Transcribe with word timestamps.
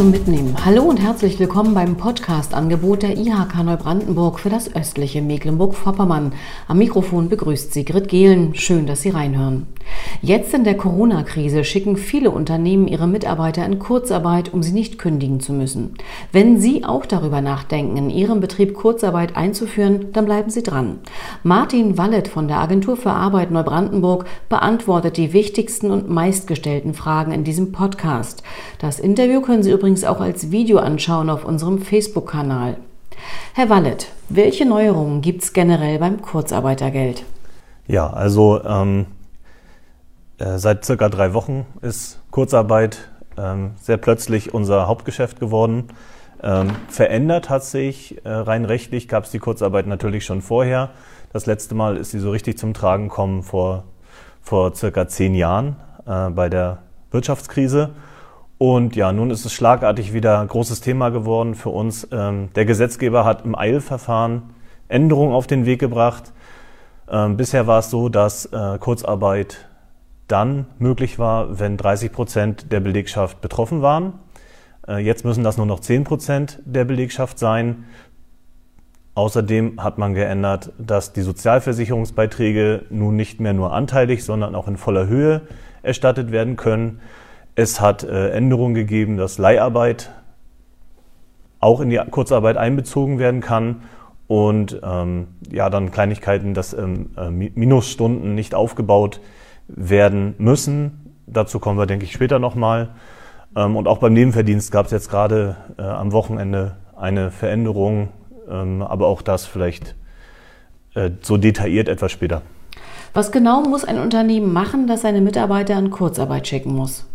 Zum 0.00 0.12
Mitnehmen. 0.12 0.56
Hallo 0.64 0.84
und 0.84 0.96
herzlich 0.96 1.38
willkommen 1.38 1.74
beim 1.74 1.98
Podcast-Angebot 1.98 3.02
der 3.02 3.18
IHK 3.18 3.62
Neubrandenburg 3.62 4.40
für 4.40 4.48
das 4.48 4.74
östliche 4.74 5.20
Mecklenburg-Vorpommern. 5.20 6.32
Am 6.68 6.78
Mikrofon 6.78 7.28
begrüßt 7.28 7.74
Sie 7.74 7.84
Grit 7.84 8.08
Gehlen. 8.08 8.54
Schön, 8.54 8.86
dass 8.86 9.02
Sie 9.02 9.10
reinhören. 9.10 9.66
Jetzt 10.22 10.54
in 10.54 10.64
der 10.64 10.76
Corona-Krise 10.76 11.64
schicken 11.64 11.96
viele 11.96 12.30
Unternehmen 12.30 12.88
ihre 12.88 13.06
Mitarbeiter 13.06 13.64
in 13.64 13.78
Kurzarbeit, 13.78 14.52
um 14.52 14.62
sie 14.62 14.72
nicht 14.72 14.98
kündigen 14.98 15.40
zu 15.40 15.52
müssen. 15.52 15.94
Wenn 16.32 16.60
Sie 16.60 16.84
auch 16.84 17.06
darüber 17.06 17.40
nachdenken, 17.40 17.96
in 17.96 18.10
Ihrem 18.10 18.40
Betrieb 18.40 18.74
Kurzarbeit 18.74 19.36
einzuführen, 19.36 20.06
dann 20.12 20.26
bleiben 20.26 20.50
Sie 20.50 20.62
dran. 20.62 20.98
Martin 21.42 21.98
Wallet 21.98 22.28
von 22.28 22.48
der 22.48 22.58
Agentur 22.58 22.96
für 22.96 23.10
Arbeit 23.10 23.50
Neubrandenburg 23.50 24.24
beantwortet 24.48 25.16
die 25.16 25.32
wichtigsten 25.32 25.90
und 25.90 26.08
meistgestellten 26.08 26.94
Fragen 26.94 27.32
in 27.32 27.44
diesem 27.44 27.72
Podcast. 27.72 28.42
Das 28.78 29.00
Interview 29.00 29.40
können 29.40 29.62
Sie 29.62 29.70
übrigens 29.70 29.89
auch 30.04 30.20
als 30.20 30.50
Video 30.50 30.78
anschauen 30.78 31.30
auf 31.30 31.44
unserem 31.44 31.78
Facebook-Kanal. 31.78 32.76
Herr 33.54 33.68
Wallet, 33.68 34.08
welche 34.28 34.66
Neuerungen 34.66 35.20
gibt 35.20 35.42
es 35.42 35.52
generell 35.52 35.98
beim 35.98 36.22
Kurzarbeitergeld? 36.22 37.24
Ja, 37.86 38.08
also 38.08 38.62
ähm 38.64 39.06
äh, 40.40 40.58
seit 40.58 40.84
circa 40.84 41.08
drei 41.08 41.34
Wochen 41.34 41.66
ist 41.82 42.18
Kurzarbeit 42.30 43.10
ähm, 43.36 43.72
sehr 43.80 43.98
plötzlich 43.98 44.54
unser 44.54 44.88
Hauptgeschäft 44.88 45.38
geworden. 45.38 45.88
Ähm, 46.42 46.70
verändert 46.88 47.50
hat 47.50 47.62
sich 47.62 48.24
äh, 48.24 48.30
rein 48.30 48.64
rechtlich, 48.64 49.06
gab 49.06 49.24
es 49.24 49.30
die 49.30 49.38
Kurzarbeit 49.38 49.86
natürlich 49.86 50.24
schon 50.24 50.40
vorher. 50.40 50.90
Das 51.34 51.44
letzte 51.44 51.74
Mal 51.74 51.98
ist 51.98 52.12
sie 52.12 52.18
so 52.18 52.30
richtig 52.30 52.56
zum 52.56 52.72
Tragen 52.72 53.08
gekommen 53.08 53.42
vor, 53.42 53.84
vor 54.40 54.74
circa 54.74 55.06
zehn 55.06 55.34
Jahren 55.34 55.76
äh, 56.06 56.30
bei 56.30 56.48
der 56.48 56.78
Wirtschaftskrise. 57.10 57.90
Und 58.62 58.94
ja, 58.94 59.10
nun 59.10 59.30
ist 59.30 59.46
es 59.46 59.54
schlagartig 59.54 60.12
wieder 60.12 60.44
großes 60.44 60.82
Thema 60.82 61.08
geworden 61.08 61.54
für 61.54 61.70
uns. 61.70 62.06
Ähm, 62.12 62.50
der 62.54 62.66
Gesetzgeber 62.66 63.24
hat 63.24 63.46
im 63.46 63.56
Eilverfahren 63.56 64.42
Änderungen 64.86 65.32
auf 65.32 65.46
den 65.46 65.64
Weg 65.64 65.80
gebracht. 65.80 66.34
Ähm, 67.08 67.38
bisher 67.38 67.66
war 67.66 67.78
es 67.78 67.88
so, 67.88 68.10
dass 68.10 68.44
äh, 68.52 68.76
Kurzarbeit 68.78 69.66
dann 70.28 70.66
möglich 70.78 71.18
war, 71.18 71.58
wenn 71.58 71.78
30 71.78 72.12
Prozent 72.12 72.70
der 72.70 72.80
Belegschaft 72.80 73.40
betroffen 73.40 73.80
waren. 73.80 74.18
Äh, 74.86 74.98
jetzt 74.98 75.24
müssen 75.24 75.42
das 75.42 75.56
nur 75.56 75.64
noch 75.64 75.80
10 75.80 76.04
Prozent 76.04 76.60
der 76.66 76.84
Belegschaft 76.84 77.38
sein. 77.38 77.86
Außerdem 79.14 79.82
hat 79.82 79.96
man 79.96 80.12
geändert, 80.12 80.70
dass 80.76 81.14
die 81.14 81.22
Sozialversicherungsbeiträge 81.22 82.84
nun 82.90 83.16
nicht 83.16 83.40
mehr 83.40 83.54
nur 83.54 83.72
anteilig, 83.72 84.22
sondern 84.22 84.54
auch 84.54 84.68
in 84.68 84.76
voller 84.76 85.06
Höhe 85.06 85.40
erstattet 85.82 86.30
werden 86.30 86.56
können. 86.56 87.00
Es 87.54 87.80
hat 87.80 88.04
äh, 88.04 88.30
Änderungen 88.30 88.74
gegeben, 88.74 89.16
dass 89.16 89.38
Leiharbeit 89.38 90.10
auch 91.58 91.80
in 91.80 91.90
die 91.90 92.00
Kurzarbeit 92.10 92.56
einbezogen 92.56 93.18
werden 93.18 93.40
kann 93.40 93.82
und 94.26 94.80
ähm, 94.82 95.28
ja 95.50 95.68
dann 95.70 95.90
Kleinigkeiten, 95.90 96.54
dass 96.54 96.72
ähm, 96.72 97.10
äh, 97.16 97.30
Minusstunden 97.30 98.34
nicht 98.34 98.54
aufgebaut 98.54 99.20
werden 99.66 100.34
müssen. 100.38 101.14
Dazu 101.26 101.58
kommen 101.58 101.78
wir, 101.78 101.86
denke 101.86 102.04
ich, 102.04 102.12
später 102.12 102.38
nochmal. 102.38 102.90
Ähm, 103.56 103.76
und 103.76 103.88
auch 103.88 103.98
beim 103.98 104.12
Nebenverdienst 104.12 104.72
gab 104.72 104.86
es 104.86 104.92
jetzt 104.92 105.10
gerade 105.10 105.56
äh, 105.78 105.82
am 105.82 106.12
Wochenende 106.12 106.76
eine 106.96 107.30
Veränderung, 107.30 108.08
ähm, 108.48 108.82
aber 108.82 109.06
auch 109.06 109.22
das 109.22 109.46
vielleicht 109.46 109.96
äh, 110.94 111.10
so 111.22 111.36
detailliert 111.36 111.88
etwas 111.88 112.12
später. 112.12 112.42
Was 113.12 113.32
genau 113.32 113.62
muss 113.62 113.84
ein 113.84 113.98
Unternehmen 113.98 114.52
machen, 114.52 114.86
das 114.86 115.02
seine 115.02 115.20
Mitarbeiter 115.20 115.76
in 115.76 115.90
Kurzarbeit 115.90 116.46
schicken 116.46 116.72
muss? 116.74 117.09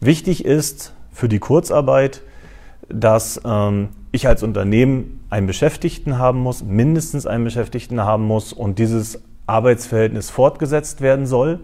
Wichtig 0.00 0.44
ist 0.44 0.94
für 1.10 1.28
die 1.28 1.40
Kurzarbeit, 1.40 2.22
dass 2.88 3.40
ähm, 3.44 3.88
ich 4.12 4.28
als 4.28 4.42
Unternehmen 4.42 5.24
einen 5.28 5.46
Beschäftigten 5.46 6.18
haben 6.18 6.38
muss, 6.38 6.62
mindestens 6.62 7.26
einen 7.26 7.44
Beschäftigten 7.44 8.00
haben 8.02 8.24
muss 8.24 8.52
und 8.52 8.78
dieses 8.78 9.20
Arbeitsverhältnis 9.46 10.30
fortgesetzt 10.30 11.00
werden 11.00 11.26
soll. 11.26 11.58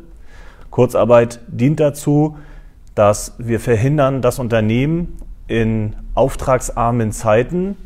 Kurzarbeit 0.70 1.40
dient 1.46 1.78
dazu, 1.78 2.36
dass 2.94 3.34
wir 3.38 3.60
verhindern, 3.60 4.20
dass 4.20 4.38
Unternehmen 4.38 5.16
in 5.46 5.94
auftragsarmen 6.14 7.12
Zeiten 7.12 7.76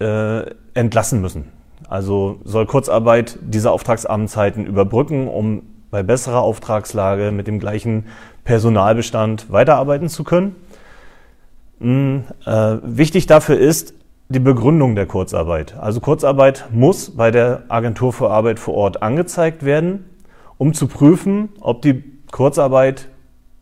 äh, 0.00 0.50
entlassen 0.74 1.22
müssen. 1.22 1.44
Also 1.88 2.40
soll 2.44 2.66
Kurzarbeit 2.66 3.38
diese 3.40 3.70
auftragsarmen 3.70 4.28
Zeiten 4.28 4.66
überbrücken, 4.66 5.28
um 5.28 5.62
bei 5.90 6.02
besserer 6.02 6.42
Auftragslage 6.42 7.30
mit 7.30 7.46
dem 7.46 7.58
gleichen 7.58 8.06
Personalbestand 8.44 9.50
weiterarbeiten 9.50 10.08
zu 10.08 10.24
können. 10.24 10.56
Mhm, 11.78 12.24
äh, 12.46 12.76
wichtig 12.82 13.26
dafür 13.26 13.58
ist 13.58 13.94
die 14.28 14.40
Begründung 14.40 14.96
der 14.96 15.06
Kurzarbeit. 15.06 15.76
Also 15.78 16.00
Kurzarbeit 16.00 16.66
muss 16.72 17.10
bei 17.10 17.30
der 17.30 17.64
Agentur 17.68 18.12
für 18.12 18.30
Arbeit 18.30 18.58
vor 18.58 18.74
Ort 18.74 19.02
angezeigt 19.02 19.64
werden 19.64 20.04
um 20.58 20.74
zu 20.74 20.86
prüfen, 20.86 21.50
ob 21.60 21.82
die 21.82 22.02
Kurzarbeit 22.30 23.08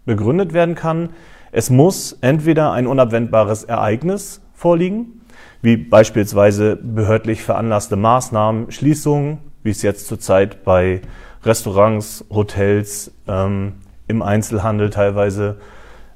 begründet 0.04 0.52
werden 0.52 0.74
kann. 0.74 1.10
Es 1.52 1.70
muss 1.70 2.18
entweder 2.20 2.72
ein 2.72 2.86
unabwendbares 2.86 3.64
Ereignis 3.64 4.40
vorliegen, 4.54 5.20
wie 5.62 5.76
beispielsweise 5.76 6.76
behördlich 6.76 7.42
veranlasste 7.42 7.96
Maßnahmen, 7.96 8.70
Schließungen, 8.70 9.38
wie 9.62 9.70
es 9.70 9.82
jetzt 9.82 10.06
zurzeit 10.06 10.64
bei 10.64 11.00
Restaurants, 11.46 12.24
Hotels, 12.30 13.12
ähm, 13.26 13.74
im 14.06 14.22
Einzelhandel 14.22 14.90
teilweise 14.90 15.56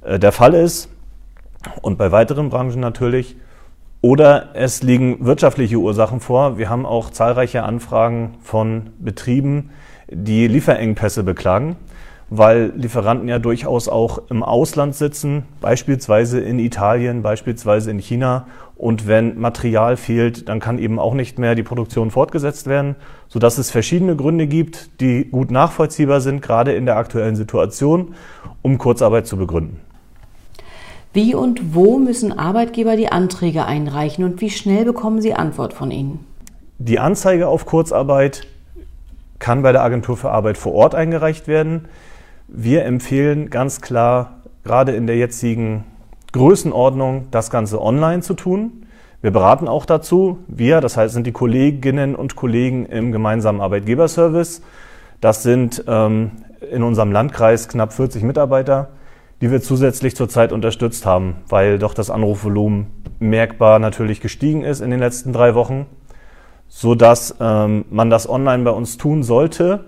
äh, 0.03 0.19
der 0.19 0.33
Fall 0.33 0.55
ist 0.55 0.89
und 1.83 1.99
bei 1.99 2.13
weiteren 2.13 2.51
Branchen 2.51 2.81
natürlich. 2.81 3.37
Oder 4.01 4.51
es 4.55 4.83
liegen 4.83 5.27
wirtschaftliche 5.27 5.79
Ursachen 5.79 6.21
vor. 6.21 6.57
Wir 6.57 6.69
haben 6.69 6.87
auch 6.87 7.11
zahlreiche 7.11 7.65
Anfragen 7.65 8.37
von 8.43 8.91
Betrieben, 9.01 9.71
die 10.09 10.47
Lieferengpässe 10.47 11.25
beklagen, 11.25 11.77
weil 12.31 12.73
Lieferanten 12.77 13.29
ja 13.29 13.39
durchaus 13.39 13.89
auch 13.89 14.21
im 14.29 14.43
Ausland 14.43 14.95
sitzen, 14.95 15.45
beispielsweise 15.61 16.41
in 16.41 16.59
Italien, 16.59 17.23
beispielsweise 17.23 17.91
in 17.91 17.99
China. 17.99 18.47
Und 18.77 19.09
wenn 19.09 19.41
Material 19.41 19.97
fehlt, 19.97 20.49
dann 20.49 20.61
kann 20.61 20.79
eben 20.79 20.99
auch 20.99 21.15
nicht 21.15 21.39
mehr 21.39 21.55
die 21.55 21.63
Produktion 21.63 22.11
fortgesetzt 22.11 22.67
werden, 22.67 22.97
sodass 23.29 23.59
es 23.59 23.71
verschiedene 23.71 24.15
Gründe 24.15 24.47
gibt, 24.47 25.01
die 25.01 25.25
gut 25.25 25.51
nachvollziehbar 25.51 26.21
sind, 26.21 26.43
gerade 26.43 26.75
in 26.75 26.87
der 26.87 26.97
aktuellen 26.97 27.35
Situation, 27.35 28.15
um 28.63 28.79
Kurzarbeit 28.79 29.27
zu 29.27 29.37
begründen. 29.37 29.81
Wie 31.15 31.35
und 31.35 31.75
wo 31.75 31.99
müssen 31.99 32.39
Arbeitgeber 32.39 32.95
die 32.95 33.09
Anträge 33.09 33.65
einreichen 33.65 34.25
und 34.25 34.41
wie 34.41 34.51
schnell 34.51 34.85
bekommen 34.85 35.21
sie 35.21 35.35
Antwort 35.35 35.73
von 35.73 35.91
ihnen? 35.91 36.25
Die 36.79 37.01
Anzeige 37.01 37.49
auf 37.49 37.67
Kurzarbeit 37.67 38.47
kann 39.41 39.63
bei 39.63 39.73
der 39.73 39.83
Agentur 39.83 40.17
für 40.17 40.31
Arbeit 40.31 40.59
vor 40.59 40.75
Ort 40.75 40.95
eingereicht 40.95 41.49
werden. 41.49 41.89
Wir 42.49 42.87
empfehlen 42.87 43.51
ganz 43.51 43.81
klar, 43.83 44.43
gerade 44.65 44.93
in 44.93 45.07
der 45.07 45.17
jetzigen 45.17 45.85
Größenordnung, 46.33 47.27
das 47.31 47.51
Ganze 47.51 47.81
online 47.81 48.23
zu 48.23 48.35
tun. 48.35 48.87
Wir 49.21 49.31
beraten 49.31 49.69
auch 49.69 49.85
dazu. 49.85 50.39
Wir, 50.49 50.81
das 50.81 50.97
heißt, 50.97 51.13
sind 51.13 51.27
die 51.27 51.33
Kolleginnen 51.33 52.15
und 52.15 52.37
Kollegen 52.37 52.87
im 52.87 53.13
gemeinsamen 53.13 53.61
Arbeitgeberservice. 53.61 54.63
Das 55.21 55.43
sind 55.43 55.85
ähm, 55.87 56.31
in 56.73 56.83
unserem 56.83 57.13
Landkreis 57.13 57.69
knapp 57.69 57.93
40 57.93 58.23
Mitarbeiter, 58.23 58.89
die 59.41 59.51
wir 59.51 59.61
zusätzlich 59.61 60.17
zurzeit 60.17 60.53
unterstützt 60.53 61.05
haben, 61.05 61.37
weil 61.49 61.79
doch 61.79 61.93
das 61.93 62.09
Anrufvolumen 62.09 62.87
merkbar 63.19 63.79
natürlich 63.79 64.21
gestiegen 64.21 64.65
ist 64.65 64.81
in 64.81 64.91
den 64.91 65.01
letzten 65.01 65.33
drei 65.33 65.55
Wochen 65.55 65.87
so 66.69 66.95
dass 66.95 67.35
ähm, 67.41 67.87
man 67.91 68.11
das 68.11 68.29
online 68.29 68.63
bei 68.63 68.71
uns 68.71 68.99
tun 68.99 69.23
sollte. 69.23 69.87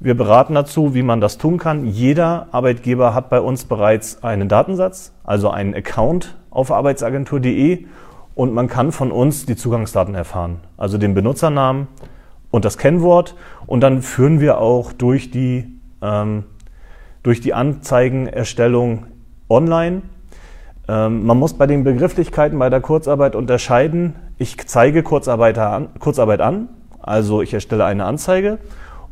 Wir 0.00 0.16
beraten 0.16 0.54
dazu, 0.54 0.94
wie 0.94 1.02
man 1.02 1.20
das 1.20 1.38
tun 1.38 1.58
kann. 1.58 1.84
Jeder 1.84 2.46
Arbeitgeber 2.52 3.14
hat 3.14 3.30
bei 3.30 3.40
uns 3.40 3.64
bereits 3.64 4.22
einen 4.22 4.48
Datensatz, 4.48 5.12
also 5.24 5.50
einen 5.50 5.74
Account 5.74 6.36
auf 6.50 6.70
arbeitsagentur.de 6.70 7.86
und 8.36 8.54
man 8.54 8.68
kann 8.68 8.92
von 8.92 9.10
uns 9.10 9.44
die 9.44 9.56
Zugangsdaten 9.56 10.14
erfahren, 10.14 10.60
also 10.76 10.98
den 10.98 11.14
Benutzernamen 11.14 11.88
und 12.52 12.64
das 12.64 12.78
Kennwort 12.78 13.34
und 13.66 13.80
dann 13.80 14.02
führen 14.02 14.38
wir 14.38 14.58
auch 14.58 14.92
durch 14.92 15.32
die, 15.32 15.80
ähm, 16.00 16.44
durch 17.24 17.40
die 17.40 17.52
Anzeigenerstellung 17.52 19.06
online 19.48 20.02
ähm, 20.88 21.26
man 21.26 21.38
muss 21.38 21.54
bei 21.54 21.66
den 21.66 21.84
Begrifflichkeiten 21.84 22.58
bei 22.58 22.70
der 22.70 22.80
Kurzarbeit 22.80 23.36
unterscheiden. 23.36 24.14
Ich 24.38 24.56
zeige 24.66 25.02
Kurzarbeit 25.02 25.58
an, 25.58 25.88
Kurzarbeit 25.98 26.40
an, 26.40 26.68
also 27.00 27.42
ich 27.42 27.52
erstelle 27.52 27.84
eine 27.84 28.04
Anzeige, 28.04 28.58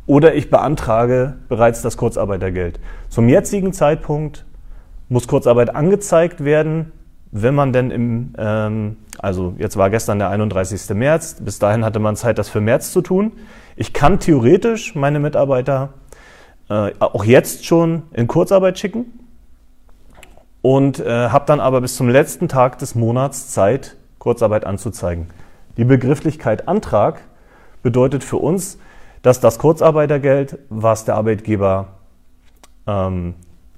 oder 0.07 0.33
ich 0.33 0.49
beantrage 0.49 1.35
bereits 1.49 1.81
das 1.81 1.97
Kurzarbeitergeld. 1.97 2.79
Zum 3.09 3.29
jetzigen 3.29 3.73
Zeitpunkt 3.73 4.45
muss 5.09 5.27
Kurzarbeit 5.27 5.75
angezeigt 5.75 6.43
werden, 6.43 6.91
wenn 7.31 7.53
man 7.53 7.73
denn 7.73 7.91
im, 7.91 8.33
ähm, 8.37 8.97
also 9.19 9.53
jetzt 9.57 9.77
war 9.77 9.89
gestern 9.89 10.19
der 10.19 10.29
31. 10.29 10.95
März, 10.95 11.37
bis 11.41 11.59
dahin 11.59 11.83
hatte 11.83 11.99
man 11.99 12.15
Zeit, 12.15 12.37
das 12.37 12.49
für 12.49 12.61
März 12.61 12.91
zu 12.91 13.01
tun. 13.01 13.33
Ich 13.75 13.93
kann 13.93 14.19
theoretisch 14.19 14.95
meine 14.95 15.19
Mitarbeiter 15.19 15.93
äh, 16.69 16.91
auch 16.99 17.23
jetzt 17.23 17.65
schon 17.65 18.03
in 18.13 18.27
Kurzarbeit 18.27 18.79
schicken. 18.79 19.05
und 20.61 20.99
äh, 20.99 21.29
habe 21.29 21.45
dann 21.45 21.59
aber 21.59 21.81
bis 21.81 21.95
zum 21.95 22.09
letzten 22.09 22.47
Tag 22.47 22.79
des 22.79 22.95
Monats 22.95 23.51
Zeit, 23.51 23.95
Kurzarbeit 24.19 24.65
anzuzeigen. 24.65 25.27
Die 25.77 25.85
Begrifflichkeit 25.85 26.67
Antrag 26.67 27.21
bedeutet 27.83 28.23
für 28.23 28.37
uns, 28.37 28.77
dass 29.27 29.41
das 29.41 29.59
Kurzarbeitergeld, 29.59 30.57
was 30.69 31.03
der 31.03 31.15
Arbeitgeber 31.15 31.89
ähm, 32.87 33.33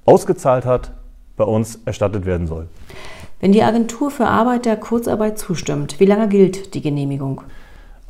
ausgezahlt 0.06 0.64
hat, 0.64 0.92
bei 1.38 1.44
uns 1.44 1.80
erstattet 1.86 2.28
werden 2.28 2.46
soll. 2.46 2.68
Wenn 3.40 3.52
die 3.52 3.64
Agentur 3.64 4.12
für 4.12 4.28
Arbeit 4.28 4.66
der 4.66 4.78
Kurzarbeit 4.78 5.40
zustimmt, 5.40 6.00
wie 6.00 6.06
lange 6.06 6.28
gilt 6.28 6.76
die 6.76 6.82
Genehmigung? 6.82 7.42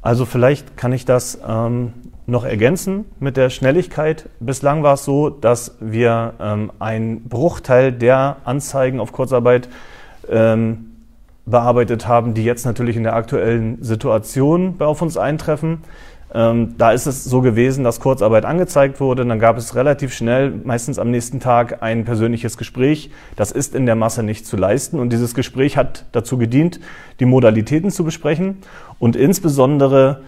Also 0.01 0.25
vielleicht 0.25 0.75
kann 0.75 0.91
ich 0.91 1.06
das 1.06 1.39
ähm, 1.47 1.94
noch 2.25 2.44
ergänzen 2.44 3.06
mit 3.21 3.38
der 3.38 3.50
Schnelligkeit. 3.50 4.27
Bislang 4.41 4.83
war 4.83 4.95
es 4.95 5.06
so, 5.06 5.30
dass 5.30 5.77
wir 5.80 6.33
ähm, 6.41 6.74
einen 6.80 7.24
Bruchteil 7.30 7.94
der 7.94 8.36
Anzeigen 8.44 9.00
auf 9.00 9.13
Kurzarbeit 9.13 9.69
ähm, 10.30 10.88
bearbeitet 11.45 12.06
haben, 12.06 12.33
die 12.33 12.44
jetzt 12.44 12.65
natürlich 12.65 12.97
in 12.97 13.03
der 13.03 13.15
aktuellen 13.15 13.81
Situation 13.81 14.75
auf 14.80 15.01
uns 15.01 15.15
eintreffen. 15.15 15.83
Ähm, 16.31 16.76
da 16.78 16.92
ist 16.92 17.08
es 17.08 17.24
so 17.24 17.42
gewesen, 17.42 17.84
dass 17.84 18.00
Kurzarbeit 18.00 18.46
angezeigt 18.46 19.00
wurde. 19.00 19.26
Dann 19.26 19.40
gab 19.40 19.58
es 19.58 19.76
relativ 19.76 20.14
schnell, 20.14 20.52
meistens 20.64 21.00
am 21.00 21.10
nächsten 21.10 21.40
Tag, 21.40 21.81
ein 21.81 22.06
persönliches 22.06 22.58
Gespräch. 22.58 23.10
Das 23.36 23.52
ist 23.52 23.74
in 23.74 23.86
der 23.86 23.96
Masse 23.96 24.22
nicht 24.22 24.46
zu 24.46 24.56
leisten. 24.56 25.00
Und 25.00 25.12
dieses 25.12 25.34
Gespräch 25.34 25.76
hat 25.76 26.06
dazu 26.12 26.38
gedient, 26.38 26.80
die 27.20 27.26
Modalitäten 27.26 27.90
zu 27.90 28.04
besprechen 28.04 28.58
und 29.00 29.16
insbesondere 29.16 30.22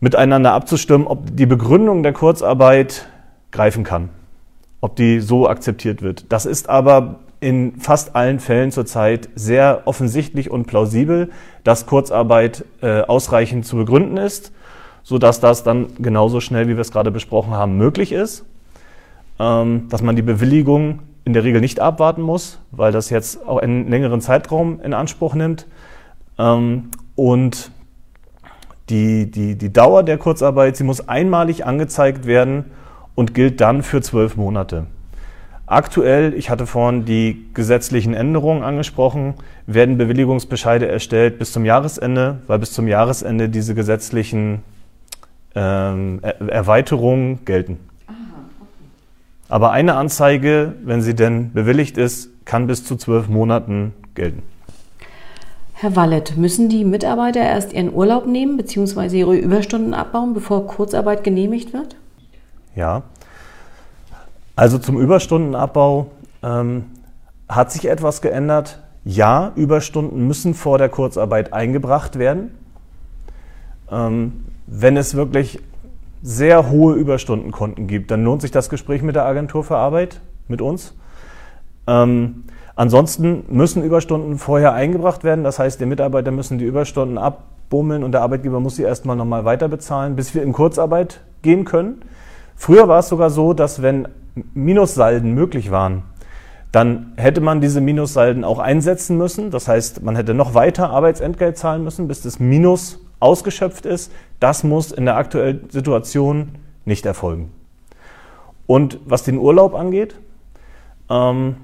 miteinander 0.00 0.52
abzustimmen, 0.52 1.06
ob 1.06 1.36
die 1.36 1.46
Begründung 1.46 2.02
der 2.02 2.12
Kurzarbeit 2.12 3.06
greifen 3.52 3.84
kann, 3.84 4.08
ob 4.80 4.96
die 4.96 5.20
so 5.20 5.48
akzeptiert 5.48 6.02
wird. 6.02 6.32
Das 6.32 6.46
ist 6.46 6.68
aber 6.68 7.20
in 7.38 7.78
fast 7.78 8.16
allen 8.16 8.40
Fällen 8.40 8.70
zurzeit 8.70 9.28
sehr 9.34 9.82
offensichtlich 9.84 10.50
und 10.50 10.66
plausibel, 10.66 11.30
dass 11.62 11.86
Kurzarbeit 11.86 12.64
äh, 12.82 13.02
ausreichend 13.02 13.64
zu 13.64 13.76
begründen 13.76 14.16
ist 14.16 14.52
sodass 15.10 15.40
das 15.40 15.64
dann 15.64 15.88
genauso 15.98 16.40
schnell, 16.40 16.68
wie 16.68 16.76
wir 16.76 16.82
es 16.82 16.92
gerade 16.92 17.10
besprochen 17.10 17.52
haben, 17.52 17.76
möglich 17.76 18.12
ist. 18.12 18.44
Ähm, 19.40 19.88
dass 19.88 20.02
man 20.02 20.14
die 20.14 20.22
Bewilligung 20.22 21.00
in 21.24 21.32
der 21.32 21.42
Regel 21.42 21.60
nicht 21.60 21.80
abwarten 21.80 22.22
muss, 22.22 22.60
weil 22.70 22.92
das 22.92 23.10
jetzt 23.10 23.44
auch 23.44 23.58
einen 23.58 23.90
längeren 23.90 24.20
Zeitraum 24.20 24.80
in 24.80 24.94
Anspruch 24.94 25.34
nimmt. 25.34 25.66
Ähm, 26.38 26.90
und 27.16 27.72
die, 28.88 29.28
die, 29.28 29.58
die 29.58 29.72
Dauer 29.72 30.04
der 30.04 30.16
Kurzarbeit, 30.16 30.76
sie 30.76 30.84
muss 30.84 31.08
einmalig 31.08 31.66
angezeigt 31.66 32.24
werden 32.24 32.66
und 33.16 33.34
gilt 33.34 33.60
dann 33.60 33.82
für 33.82 34.00
zwölf 34.02 34.36
Monate. 34.36 34.86
Aktuell, 35.66 36.34
ich 36.34 36.50
hatte 36.50 36.68
vorhin 36.68 37.04
die 37.04 37.46
gesetzlichen 37.52 38.14
Änderungen 38.14 38.62
angesprochen, 38.62 39.34
werden 39.66 39.98
Bewilligungsbescheide 39.98 40.86
erstellt 40.86 41.40
bis 41.40 41.50
zum 41.50 41.64
Jahresende, 41.64 42.42
weil 42.46 42.60
bis 42.60 42.72
zum 42.72 42.86
Jahresende 42.86 43.48
diese 43.48 43.74
gesetzlichen 43.74 44.62
ähm, 45.54 46.20
er 46.22 46.40
Erweiterungen 46.48 47.44
gelten. 47.44 47.78
Aber 49.48 49.72
eine 49.72 49.96
Anzeige, 49.96 50.74
wenn 50.84 51.02
sie 51.02 51.14
denn 51.14 51.52
bewilligt 51.52 51.98
ist, 51.98 52.30
kann 52.44 52.68
bis 52.68 52.84
zu 52.84 52.96
zwölf 52.96 53.28
Monaten 53.28 53.92
gelten. 54.14 54.42
Herr 55.74 55.96
Wallet, 55.96 56.36
müssen 56.36 56.68
die 56.68 56.84
Mitarbeiter 56.84 57.40
erst 57.40 57.72
ihren 57.72 57.92
Urlaub 57.92 58.26
nehmen 58.26 58.56
bzw. 58.56 59.18
ihre 59.18 59.34
Überstunden 59.34 59.94
abbauen, 59.94 60.34
bevor 60.34 60.66
Kurzarbeit 60.66 61.24
genehmigt 61.24 61.72
wird? 61.72 61.96
Ja. 62.76 63.02
Also 64.54 64.78
zum 64.78 65.00
Überstundenabbau 65.00 66.10
ähm, 66.42 66.84
hat 67.48 67.72
sich 67.72 67.88
etwas 67.88 68.20
geändert. 68.20 68.78
Ja, 69.04 69.52
Überstunden 69.56 70.26
müssen 70.26 70.54
vor 70.54 70.76
der 70.76 70.90
Kurzarbeit 70.90 71.52
eingebracht 71.54 72.18
werden. 72.18 72.54
Ähm, 73.90 74.44
wenn 74.72 74.96
es 74.96 75.16
wirklich 75.16 75.58
sehr 76.22 76.70
hohe 76.70 76.94
Überstundenkonten 76.94 77.88
gibt, 77.88 78.10
dann 78.10 78.24
lohnt 78.24 78.40
sich 78.42 78.52
das 78.52 78.70
Gespräch 78.70 79.02
mit 79.02 79.16
der 79.16 79.24
Agentur 79.24 79.64
für 79.64 79.76
Arbeit, 79.76 80.20
mit 80.46 80.62
uns. 80.62 80.94
Ähm, 81.88 82.44
ansonsten 82.76 83.44
müssen 83.48 83.82
Überstunden 83.82 84.38
vorher 84.38 84.72
eingebracht 84.72 85.24
werden. 85.24 85.42
Das 85.42 85.58
heißt, 85.58 85.80
die 85.80 85.86
Mitarbeiter 85.86 86.30
müssen 86.30 86.58
die 86.58 86.66
Überstunden 86.66 87.18
abbummeln 87.18 88.04
und 88.04 88.12
der 88.12 88.22
Arbeitgeber 88.22 88.60
muss 88.60 88.76
sie 88.76 88.84
erstmal 88.84 89.16
nochmal 89.16 89.44
weiter 89.44 89.68
bezahlen, 89.68 90.14
bis 90.14 90.34
wir 90.34 90.42
in 90.42 90.52
Kurzarbeit 90.52 91.20
gehen 91.42 91.64
können. 91.64 92.02
Früher 92.54 92.86
war 92.86 93.00
es 93.00 93.08
sogar 93.08 93.30
so, 93.30 93.54
dass 93.54 93.82
wenn 93.82 94.06
Minussalden 94.54 95.34
möglich 95.34 95.72
waren, 95.72 96.04
dann 96.70 97.14
hätte 97.16 97.40
man 97.40 97.60
diese 97.60 97.80
Minussalden 97.80 98.44
auch 98.44 98.60
einsetzen 98.60 99.18
müssen. 99.18 99.50
Das 99.50 99.66
heißt, 99.66 100.04
man 100.04 100.14
hätte 100.14 100.34
noch 100.34 100.54
weiter 100.54 100.90
Arbeitsentgelt 100.90 101.58
zahlen 101.58 101.82
müssen, 101.82 102.06
bis 102.06 102.22
das 102.22 102.38
Minus 102.38 103.00
ausgeschöpft 103.20 103.86
ist. 103.86 104.12
Das 104.40 104.64
muss 104.64 104.90
in 104.90 105.04
der 105.04 105.16
aktuellen 105.16 105.70
Situation 105.70 106.56
nicht 106.84 107.06
erfolgen. 107.06 107.52
Und 108.66 108.98
was 109.04 109.22
den 109.22 109.38
Urlaub 109.38 109.74
angeht, 109.74 110.16
ähm, 111.08 111.56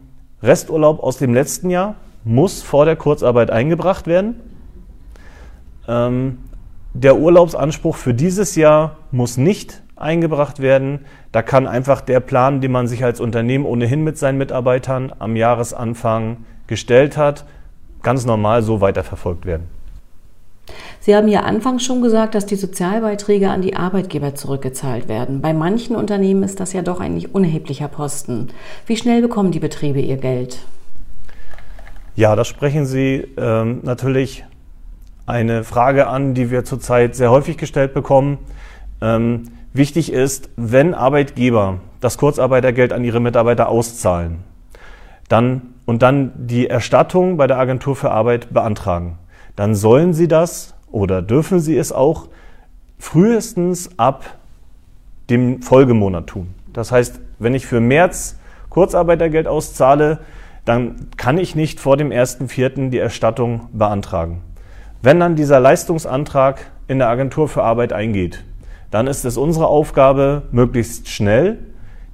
Resturlaub 0.42 1.02
aus 1.02 1.18
dem 1.18 1.34
letzten 1.34 1.70
Jahr 1.70 1.96
muss 2.24 2.62
vor 2.62 2.84
der 2.84 2.96
Kurzarbeit 2.96 3.50
eingebracht 3.50 4.06
werden. 4.06 4.40
Ähm, 5.88 6.38
der 6.92 7.16
Urlaubsanspruch 7.16 7.96
für 7.96 8.14
dieses 8.14 8.56
Jahr 8.56 8.96
muss 9.10 9.36
nicht 9.36 9.82
eingebracht 9.96 10.60
werden. 10.60 11.04
Da 11.32 11.42
kann 11.42 11.66
einfach 11.66 12.00
der 12.00 12.20
Plan, 12.20 12.60
den 12.60 12.72
man 12.72 12.86
sich 12.86 13.04
als 13.04 13.20
Unternehmen 13.20 13.64
ohnehin 13.64 14.02
mit 14.02 14.18
seinen 14.18 14.38
Mitarbeitern 14.38 15.12
am 15.18 15.36
Jahresanfang 15.36 16.38
gestellt 16.66 17.16
hat, 17.16 17.44
ganz 18.02 18.24
normal 18.24 18.62
so 18.62 18.80
weiterverfolgt 18.80 19.46
werden. 19.46 19.75
Sie 21.00 21.14
haben 21.14 21.28
ja 21.28 21.40
anfangs 21.40 21.84
schon 21.84 22.02
gesagt, 22.02 22.34
dass 22.34 22.46
die 22.46 22.56
Sozialbeiträge 22.56 23.50
an 23.50 23.62
die 23.62 23.76
Arbeitgeber 23.76 24.34
zurückgezahlt 24.34 25.08
werden. 25.08 25.40
Bei 25.40 25.52
manchen 25.52 25.94
Unternehmen 25.94 26.42
ist 26.42 26.60
das 26.60 26.72
ja 26.72 26.82
doch 26.82 27.00
ein 27.00 27.14
nicht 27.14 27.34
unerheblicher 27.34 27.88
Posten. 27.88 28.48
Wie 28.86 28.96
schnell 28.96 29.22
bekommen 29.22 29.52
die 29.52 29.60
Betriebe 29.60 30.00
ihr 30.00 30.16
Geld? 30.16 30.58
Ja, 32.16 32.34
da 32.34 32.44
sprechen 32.44 32.86
Sie 32.86 33.26
ähm, 33.36 33.80
natürlich 33.82 34.44
eine 35.26 35.64
Frage 35.64 36.06
an, 36.06 36.34
die 36.34 36.50
wir 36.50 36.64
zurzeit 36.64 37.14
sehr 37.14 37.30
häufig 37.30 37.58
gestellt 37.58 37.94
bekommen. 37.94 38.38
Ähm, 39.02 39.50
wichtig 39.72 40.12
ist, 40.12 40.48
wenn 40.56 40.94
Arbeitgeber 40.94 41.80
das 42.00 42.16
Kurzarbeitergeld 42.16 42.92
an 42.92 43.04
ihre 43.04 43.20
Mitarbeiter 43.20 43.68
auszahlen, 43.68 44.38
dann 45.28 45.74
und 45.84 46.02
dann 46.02 46.32
die 46.36 46.68
Erstattung 46.68 47.36
bei 47.36 47.46
der 47.46 47.58
Agentur 47.58 47.96
für 47.96 48.10
Arbeit 48.10 48.52
beantragen, 48.52 49.18
dann 49.56 49.74
sollen 49.74 50.12
sie 50.14 50.28
das 50.28 50.74
oder 50.92 51.22
dürfen 51.22 51.60
Sie 51.60 51.76
es 51.76 51.92
auch 51.92 52.28
frühestens 52.98 53.90
ab 53.98 54.24
dem 55.28 55.62
Folgemonat 55.62 56.28
tun. 56.28 56.54
Das 56.72 56.92
heißt, 56.92 57.20
wenn 57.38 57.54
ich 57.54 57.66
für 57.66 57.80
März 57.80 58.38
Kurzarbeitergeld 58.70 59.48
auszahle, 59.48 60.20
dann 60.64 61.08
kann 61.16 61.38
ich 61.38 61.54
nicht 61.54 61.80
vor 61.80 61.96
dem 61.96 62.10
1.4. 62.10 62.90
die 62.90 62.98
Erstattung 62.98 63.68
beantragen. 63.72 64.42
Wenn 65.02 65.20
dann 65.20 65.36
dieser 65.36 65.60
Leistungsantrag 65.60 66.70
in 66.88 66.98
der 66.98 67.08
Agentur 67.08 67.48
für 67.48 67.62
Arbeit 67.62 67.92
eingeht, 67.92 68.44
dann 68.90 69.06
ist 69.06 69.24
es 69.24 69.36
unsere 69.36 69.66
Aufgabe, 69.66 70.42
möglichst 70.52 71.08
schnell 71.08 71.58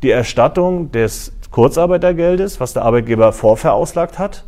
die 0.02 0.10
Erstattung 0.10 0.90
des 0.90 1.32
Kurzarbeitergeldes, 1.50 2.60
was 2.60 2.72
der 2.72 2.82
Arbeitgeber 2.82 3.32
vorverauslagt 3.32 4.18
hat, 4.18 4.44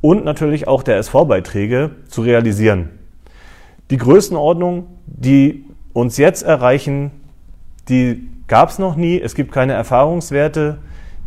und 0.00 0.24
natürlich 0.24 0.68
auch 0.68 0.82
der 0.82 0.98
SV-Beiträge 0.98 1.90
zu 2.08 2.22
realisieren. 2.22 2.90
Die 3.90 3.98
Größenordnung, 3.98 4.86
die 5.06 5.64
uns 5.92 6.16
jetzt 6.16 6.42
erreichen, 6.42 7.10
die 7.88 8.28
gab 8.48 8.70
es 8.70 8.78
noch 8.78 8.96
nie. 8.96 9.20
Es 9.20 9.34
gibt 9.34 9.52
keine 9.52 9.72
Erfahrungswerte. 9.72 10.78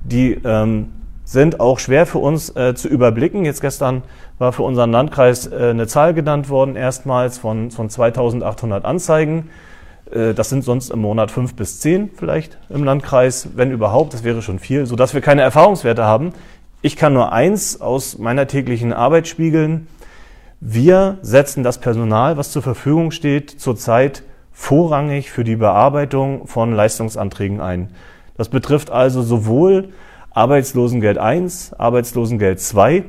Die 0.03 0.33
ähm, 0.43 0.89
sind 1.23 1.59
auch 1.59 1.79
schwer 1.79 2.05
für 2.05 2.19
uns 2.19 2.55
äh, 2.55 2.73
zu 2.75 2.87
überblicken. 2.87 3.45
Jetzt 3.45 3.61
gestern 3.61 4.03
war 4.39 4.51
für 4.51 4.63
unseren 4.63 4.91
Landkreis 4.91 5.47
äh, 5.47 5.69
eine 5.69 5.87
Zahl 5.87 6.13
genannt 6.13 6.49
worden, 6.49 6.75
erstmals 6.75 7.37
von, 7.37 7.71
von 7.71 7.89
2800 7.89 8.85
Anzeigen. 8.85 9.49
Äh, 10.11 10.33
das 10.33 10.49
sind 10.49 10.63
sonst 10.63 10.89
im 10.89 10.99
Monat 10.99 11.31
fünf 11.31 11.55
bis 11.55 11.79
zehn 11.79 12.09
vielleicht 12.15 12.57
im 12.69 12.83
Landkreis, 12.83 13.49
wenn 13.55 13.71
überhaupt. 13.71 14.13
Das 14.13 14.23
wäre 14.23 14.41
schon 14.41 14.59
viel, 14.59 14.85
sodass 14.85 15.13
wir 15.13 15.21
keine 15.21 15.41
Erfahrungswerte 15.41 16.03
haben. 16.03 16.33
Ich 16.81 16.95
kann 16.95 17.11
nur 17.13 17.33
eins 17.33 17.81
aus 17.81 18.17
meiner 18.19 18.47
täglichen 18.47 18.93
Arbeit 18.93 19.27
spiegeln. 19.27 19.87
Wir 20.61 21.17
setzen 21.21 21.61
das 21.61 21.79
Personal, 21.79 22.37
was 22.37 22.53
zur 22.53 22.61
Verfügung 22.61 23.11
steht, 23.11 23.51
zurzeit 23.51 24.23
vorrangig 24.53 25.29
für 25.29 25.43
die 25.43 25.57
Bearbeitung 25.57 26.47
von 26.47 26.73
Leistungsanträgen 26.73 27.59
ein. 27.59 27.89
Das 28.37 28.47
betrifft 28.47 28.91
also 28.91 29.21
sowohl 29.21 29.89
Arbeitslosengeld 30.29 31.17
1, 31.17 31.73
Arbeitslosengeld 31.73 32.61
2 32.61 33.03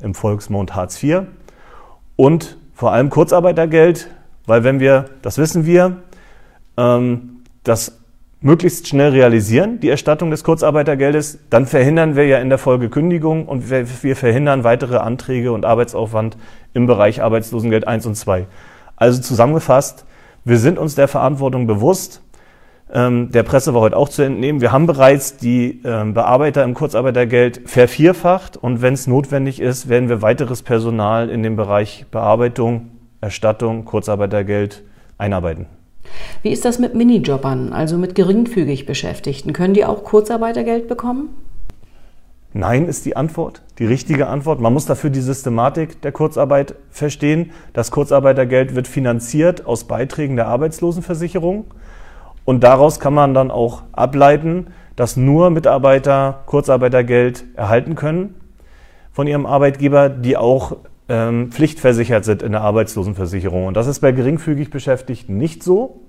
im 0.00 0.14
Volksmond 0.14 0.74
Hartz 0.74 1.02
IV 1.02 1.24
und 2.16 2.56
vor 2.74 2.92
allem 2.92 3.10
Kurzarbeitergeld, 3.10 4.08
weil 4.46 4.64
wenn 4.64 4.80
wir, 4.80 5.10
das 5.20 5.36
wissen 5.36 5.66
wir, 5.66 5.98
ähm, 6.78 7.42
das 7.64 7.99
möglichst 8.40 8.88
schnell 8.88 9.10
realisieren, 9.10 9.80
die 9.80 9.90
Erstattung 9.90 10.30
des 10.30 10.44
Kurzarbeitergeldes, 10.44 11.38
dann 11.50 11.66
verhindern 11.66 12.16
wir 12.16 12.26
ja 12.26 12.38
in 12.38 12.48
der 12.48 12.58
Folge 12.58 12.88
Kündigung 12.88 13.46
und 13.46 13.70
wir, 13.70 13.86
wir, 14.02 14.16
verhindern 14.16 14.64
weitere 14.64 14.96
Anträge 14.96 15.52
und 15.52 15.66
Arbeitsaufwand 15.66 16.38
im 16.72 16.86
Bereich 16.86 17.22
Arbeitslosengeld 17.22 17.86
1 17.86 18.06
und 18.06 18.14
2. 18.14 18.46
Also 18.96 19.20
zusammengefasst, 19.20 20.06
wir 20.44 20.58
sind 20.58 20.78
uns 20.78 20.94
der 20.94 21.08
Verantwortung 21.08 21.66
bewusst. 21.66 22.22
Ähm, 22.92 23.30
der 23.30 23.42
Presse 23.42 23.74
war 23.74 23.82
heute 23.82 23.96
auch 23.96 24.08
zu 24.08 24.22
entnehmen. 24.22 24.62
Wir 24.62 24.72
haben 24.72 24.86
bereits 24.86 25.36
die 25.36 25.82
ähm, 25.84 26.14
Bearbeiter 26.14 26.64
im 26.64 26.72
Kurzarbeitergeld 26.72 27.68
vervierfacht 27.68 28.56
und 28.56 28.80
wenn 28.80 28.94
es 28.94 29.06
notwendig 29.06 29.60
ist, 29.60 29.88
werden 29.90 30.08
wir 30.08 30.22
weiteres 30.22 30.62
Personal 30.62 31.28
in 31.28 31.42
dem 31.42 31.56
Bereich 31.56 32.06
Bearbeitung, 32.10 32.90
Erstattung, 33.20 33.84
Kurzarbeitergeld 33.84 34.82
einarbeiten. 35.18 35.66
Wie 36.42 36.50
ist 36.50 36.64
das 36.64 36.78
mit 36.78 36.94
Minijobbern, 36.94 37.72
also 37.72 37.98
mit 37.98 38.14
geringfügig 38.14 38.86
Beschäftigten? 38.86 39.52
Können 39.52 39.74
die 39.74 39.84
auch 39.84 40.04
Kurzarbeitergeld 40.04 40.88
bekommen? 40.88 41.30
Nein 42.52 42.86
ist 42.86 43.06
die 43.06 43.14
Antwort, 43.14 43.62
die 43.78 43.86
richtige 43.86 44.26
Antwort. 44.26 44.60
Man 44.60 44.72
muss 44.72 44.84
dafür 44.84 45.10
die 45.10 45.20
Systematik 45.20 46.02
der 46.02 46.10
Kurzarbeit 46.10 46.74
verstehen. 46.90 47.52
Das 47.74 47.92
Kurzarbeitergeld 47.92 48.74
wird 48.74 48.88
finanziert 48.88 49.66
aus 49.66 49.84
Beiträgen 49.84 50.34
der 50.34 50.48
Arbeitslosenversicherung. 50.48 51.66
Und 52.44 52.64
daraus 52.64 52.98
kann 52.98 53.14
man 53.14 53.34
dann 53.34 53.52
auch 53.52 53.82
ableiten, 53.92 54.68
dass 54.96 55.16
nur 55.16 55.50
Mitarbeiter 55.50 56.42
Kurzarbeitergeld 56.46 57.44
erhalten 57.54 57.94
können 57.94 58.34
von 59.12 59.28
ihrem 59.28 59.46
Arbeitgeber, 59.46 60.08
die 60.08 60.36
auch 60.36 60.76
ähm, 61.10 61.50
pflichtversichert 61.50 62.24
sind 62.24 62.42
in 62.42 62.52
der 62.52 62.62
Arbeitslosenversicherung. 62.62 63.66
Und 63.66 63.76
das 63.76 63.88
ist 63.88 64.00
bei 64.00 64.12
geringfügig 64.12 64.70
Beschäftigten 64.70 65.36
nicht 65.36 65.62
so, 65.62 66.00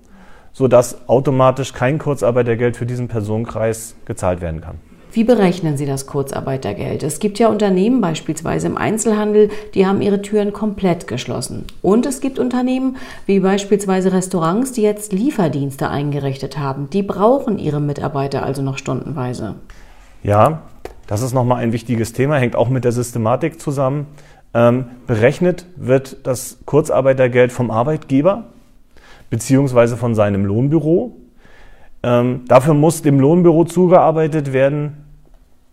sodass 0.54 1.10
automatisch 1.10 1.74
kein 1.74 1.98
Kurzarbeitergeld 1.98 2.78
für 2.78 2.86
diesen 2.86 3.08
Personenkreis 3.08 3.96
gezahlt 4.06 4.42
werden 4.42 4.62
kann. 4.62 4.76
Wie 5.14 5.26
berechnen 5.26 5.76
Sie 5.76 5.86
das 5.86 6.06
Kurzarbeitergeld? 6.06 7.04
Es 7.04 7.20
gibt 7.20 7.38
ja 7.38 7.50
Unternehmen, 7.50 8.00
beispielsweise 8.00 8.68
im 8.68 8.78
Einzelhandel, 8.78 9.50
die 9.74 9.86
haben 9.86 10.02
ihre 10.02 10.22
Türen 10.22 10.54
komplett 10.54 11.06
geschlossen. 11.08 11.66
Und 11.82 12.06
es 12.06 12.22
gibt 12.22 12.40
Unternehmen, 12.40 12.96
wie 13.26 13.42
beispielsweise 13.42 14.14
Restaurants, 14.14 14.72
die 14.72 14.84
jetzt 14.84 15.12
Lieferdienste 15.12 15.90
eingerichtet 15.90 16.58
haben. 16.58 16.90
Die 16.92 17.04
brauchen 17.04 17.60
ihre 17.60 17.82
Mitarbeiter 17.82 18.44
also 18.44 18.62
noch 18.62 18.78
stundenweise. 18.78 19.56
Ja, 20.24 20.62
das 21.08 21.22
ist 21.22 21.34
nochmal 21.34 21.62
ein 21.62 21.74
wichtiges 21.74 22.14
Thema, 22.14 22.38
hängt 22.38 22.56
auch 22.56 22.70
mit 22.70 22.86
der 22.86 22.94
Systematik 22.94 23.60
zusammen. 23.60 24.06
Ähm, 24.54 24.86
berechnet 25.08 25.66
wird 25.76 26.26
das 26.28 26.60
Kurzarbeitergeld 26.66 27.52
vom 27.52 27.72
Arbeitgeber 27.72 28.46
beziehungsweise 29.30 29.98
von 29.98 30.14
seinem 30.14 30.46
Lohnbüro. 30.46 31.16
Ähm, 32.04 32.42
dafür 32.48 32.74
muss 32.74 33.02
dem 33.02 33.20
Lohnbüro 33.20 33.64
zugearbeitet 33.64 34.54
werden, 34.54 35.06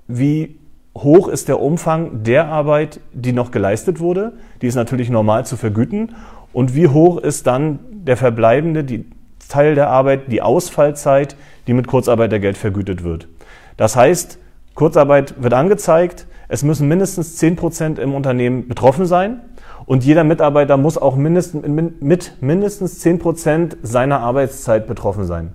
wie 0.06 0.56
hoch 0.96 1.28
ist 1.28 1.48
der 1.48 1.60
Umfang 1.60 2.22
der 2.22 2.46
Arbeit, 2.46 3.00
die 3.12 3.32
noch 3.32 3.50
geleistet 3.50 4.00
wurde. 4.00 4.32
Die 4.62 4.66
ist 4.66 4.74
natürlich 4.74 5.10
normal 5.10 5.44
zu 5.44 5.56
vergüten. 5.56 6.14
Und 6.52 6.74
wie 6.74 6.88
hoch 6.88 7.18
ist 7.18 7.46
dann 7.46 7.78
der 7.90 8.16
verbleibende 8.16 8.84
die 8.84 9.04
Teil 9.48 9.74
der 9.74 9.88
Arbeit, 9.90 10.30
die 10.30 10.42
Ausfallzeit, 10.42 11.36
die 11.66 11.72
mit 11.72 11.86
Kurzarbeitergeld 11.86 12.56
vergütet 12.56 13.02
wird. 13.02 13.28
Das 13.76 13.96
heißt, 13.96 14.38
Kurzarbeit 14.78 15.42
wird 15.42 15.54
angezeigt, 15.54 16.28
es 16.46 16.62
müssen 16.62 16.86
mindestens 16.86 17.34
10 17.34 17.56
Prozent 17.56 17.98
im 17.98 18.14
Unternehmen 18.14 18.68
betroffen 18.68 19.06
sein 19.06 19.40
und 19.86 20.04
jeder 20.04 20.22
Mitarbeiter 20.22 20.76
muss 20.76 20.96
auch 20.96 21.16
mindestens, 21.16 21.66
mit 21.98 22.40
mindestens 22.40 23.00
10 23.00 23.18
Prozent 23.18 23.76
seiner 23.82 24.20
Arbeitszeit 24.20 24.86
betroffen 24.86 25.24
sein. 25.24 25.50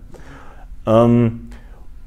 Ähm, 0.86 1.48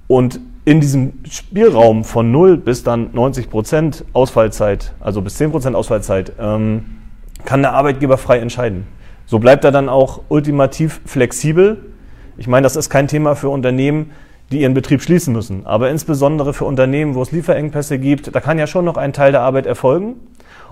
und 0.09 0.41
in 0.67 0.83
diesem 0.83 1.15
Spielraum 1.31 2.05
von 2.05 2.31
0 2.31 2.59
bis 2.59 2.83
dann 2.83 3.09
90 3.15 3.49
Prozent 3.49 4.05
Ausfallzeit, 4.13 4.93
also 5.01 5.23
bis 5.23 5.37
10 5.39 5.53
Prozent 5.53 5.75
Ausfallzeit, 5.75 6.33
ähm, 6.39 6.99
kann 7.47 7.63
der 7.63 7.73
Arbeitgeber 7.73 8.19
frei 8.19 8.41
entscheiden. 8.41 8.87
So 9.25 9.39
bleibt 9.39 9.65
er 9.65 9.73
dann 9.73 9.89
auch 9.89 10.21
ultimativ 10.29 11.01
flexibel. 11.07 11.79
Ich 12.37 12.47
meine, 12.47 12.65
das 12.65 12.77
ist 12.77 12.91
kein 12.91 13.09
Thema 13.09 13.37
für 13.37 13.49
Unternehmen, 13.49 14.11
die 14.51 14.61
ihren 14.61 14.75
Betrieb 14.75 15.03
schließen 15.03 15.33
müssen. 15.33 15.67
Aber 15.67 15.91
insbesondere 15.91 16.55
für 16.55 16.65
Unternehmen, 16.65 17.15
wo 17.15 17.23
es 17.23 17.33
Lieferengpässe 17.33 17.99
gibt, 17.99 18.35
da 18.35 18.41
kann 18.41 18.59
ja 18.59 18.67
schon 18.67 18.85
noch 18.85 18.97
ein 18.97 19.13
Teil 19.13 19.33
der 19.33 19.41
Arbeit 19.41 19.67
erfolgen. 19.67 20.15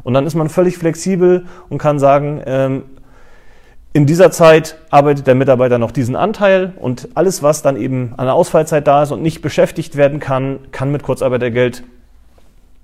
Und 0.03 0.15
dann 0.15 0.27
ist 0.27 0.35
man 0.35 0.49
völlig 0.49 0.79
flexibel 0.79 1.47
und 1.69 1.79
kann 1.79 1.99
sagen, 1.99 2.43
ähm, 2.47 2.83
in 3.97 4.07
dieser 4.07 4.33
Zeit 4.33 4.77
arbeitet 4.91 5.29
der 5.29 5.37
Mitarbeiter 5.37 5.79
noch 5.79 5.93
diesen 5.93 6.17
Anteil 6.17 6.75
und 6.81 7.09
alles, 7.15 7.45
was 7.45 7.63
dann 7.63 7.77
eben 7.77 8.13
an 8.17 8.27
der 8.27 8.35
Ausfallzeit 8.35 8.87
da 8.89 9.05
ist 9.05 9.13
und 9.13 9.23
nicht 9.23 9.41
beschäftigt 9.41 9.97
werden 9.97 10.19
kann, 10.19 10.59
kann 10.73 10.91
mit 10.91 11.05
Kurzarbeitergeld 11.05 11.85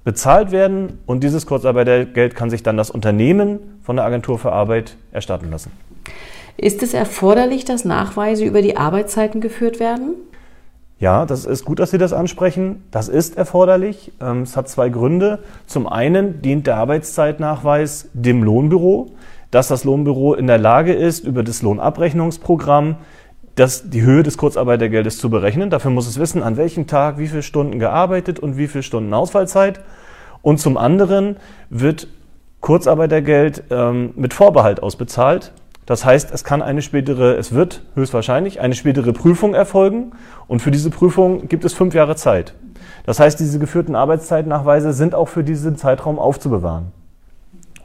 bezahlt 0.05 0.53
werden 0.53 0.99
und 1.07 1.25
dieses 1.25 1.47
Kurzarbeitergeld 1.47 2.37
kann 2.37 2.49
sich 2.49 2.63
dann 2.63 2.77
das 2.77 2.91
Unternehmen 2.91 3.59
von 3.83 3.97
der 3.97 4.05
Agentur 4.05 4.39
für 4.39 4.53
Arbeit 4.53 4.97
erstatten 5.11 5.51
lassen. 5.51 5.73
Ist 6.57 6.83
es 6.83 6.95
erforderlich, 6.95 7.65
dass 7.65 7.85
Nachweise 7.85 8.45
über 8.45 8.63
die 8.63 8.77
Arbeitszeiten 8.77 9.41
geführt 9.41 9.81
werden? 9.81 10.15
Ja, 11.01 11.25
das 11.25 11.47
ist 11.47 11.65
gut, 11.65 11.79
dass 11.79 11.91
Sie 11.91 11.99
das 11.99 12.13
ansprechen. 12.13 12.85
Das 12.91 13.09
ist 13.09 13.39
erforderlich. 13.39 14.13
Ähm, 14.21 14.43
es 14.43 14.55
hat 14.55 14.69
zwei 14.69 14.91
Gründe. 14.91 15.39
Zum 15.67 15.89
einen 15.89 16.43
dient 16.43 16.67
der 16.67 16.77
Arbeitszeitnachweis 16.77 18.11
dem 18.13 18.43
Lohnbüro, 18.43 19.11
dass 19.51 19.69
das 19.69 19.85
Lohnbüro 19.85 20.35
in 20.35 20.47
der 20.47 20.59
Lage 20.59 20.93
ist, 20.93 21.25
über 21.25 21.43
das 21.43 21.63
Lohnabrechnungsprogramm 21.63 22.97
das, 23.55 23.89
die 23.89 24.03
Höhe 24.03 24.23
des 24.23 24.37
Kurzarbeitergeldes 24.37 25.19
zu 25.19 25.31
berechnen. 25.31 25.71
Dafür 25.71 25.91
muss 25.91 26.07
es 26.07 26.21
wissen, 26.21 26.43
an 26.43 26.59
welchem 26.59 26.87
Tag 26.87 27.19
wie 27.19 27.29
viele 27.29 27.43
Stunden 27.43 27.79
gearbeitet 27.79 28.39
und 28.39 28.59
wie 28.59 28.69
viele 28.69 28.83
Stunden 28.83 29.15
Ausfallzeit. 29.15 29.81
Und 30.43 30.61
zum 30.61 30.77
anderen 30.77 31.37
wird 31.71 32.09
Kurzarbeitergeld 32.61 33.65
ähm, 33.71 34.11
mit 34.17 34.35
Vorbehalt 34.35 34.83
ausbezahlt. 34.83 35.53
Das 35.91 36.05
heißt, 36.05 36.31
es 36.33 36.45
kann 36.45 36.63
eine 36.63 36.83
spätere, 36.83 37.37
es 37.37 37.51
wird 37.51 37.83
höchstwahrscheinlich 37.97 38.61
eine 38.61 38.77
spätere 38.77 39.13
Prüfung 39.13 39.55
erfolgen 39.55 40.13
und 40.47 40.63
für 40.63 40.71
diese 40.71 40.89
Prüfung 40.89 41.49
gibt 41.49 41.65
es 41.65 41.75
fünf 41.75 41.95
Jahre 41.95 42.15
Zeit. 42.15 42.55
Das 43.07 43.19
heißt, 43.19 43.41
diese 43.41 43.59
geführten 43.59 43.97
Arbeitszeitnachweise 43.97 44.93
sind 44.93 45.17
auch 45.17 45.27
für 45.27 45.43
diesen 45.43 45.77
Zeitraum 45.77 46.21
aufzubewahren. 46.21 46.93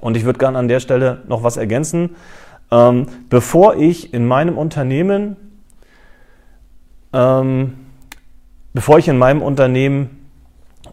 Und 0.02 0.18
ich 0.18 0.24
würde 0.24 0.38
gerne 0.38 0.60
an 0.60 0.68
der 0.68 0.82
Stelle 0.82 1.24
noch 1.28 1.42
was 1.42 1.58
ergänzen. 1.58 2.16
Ähm, 2.70 3.08
bevor 3.32 3.76
ich 3.76 4.14
in 4.14 4.28
meinem 4.28 4.60
Unternehmen, 4.60 5.38
ähm, 7.12 7.74
bevor 8.76 9.00
ich 9.00 9.08
in 9.08 9.18
meinem 9.18 9.42
Unternehmen 9.42 10.28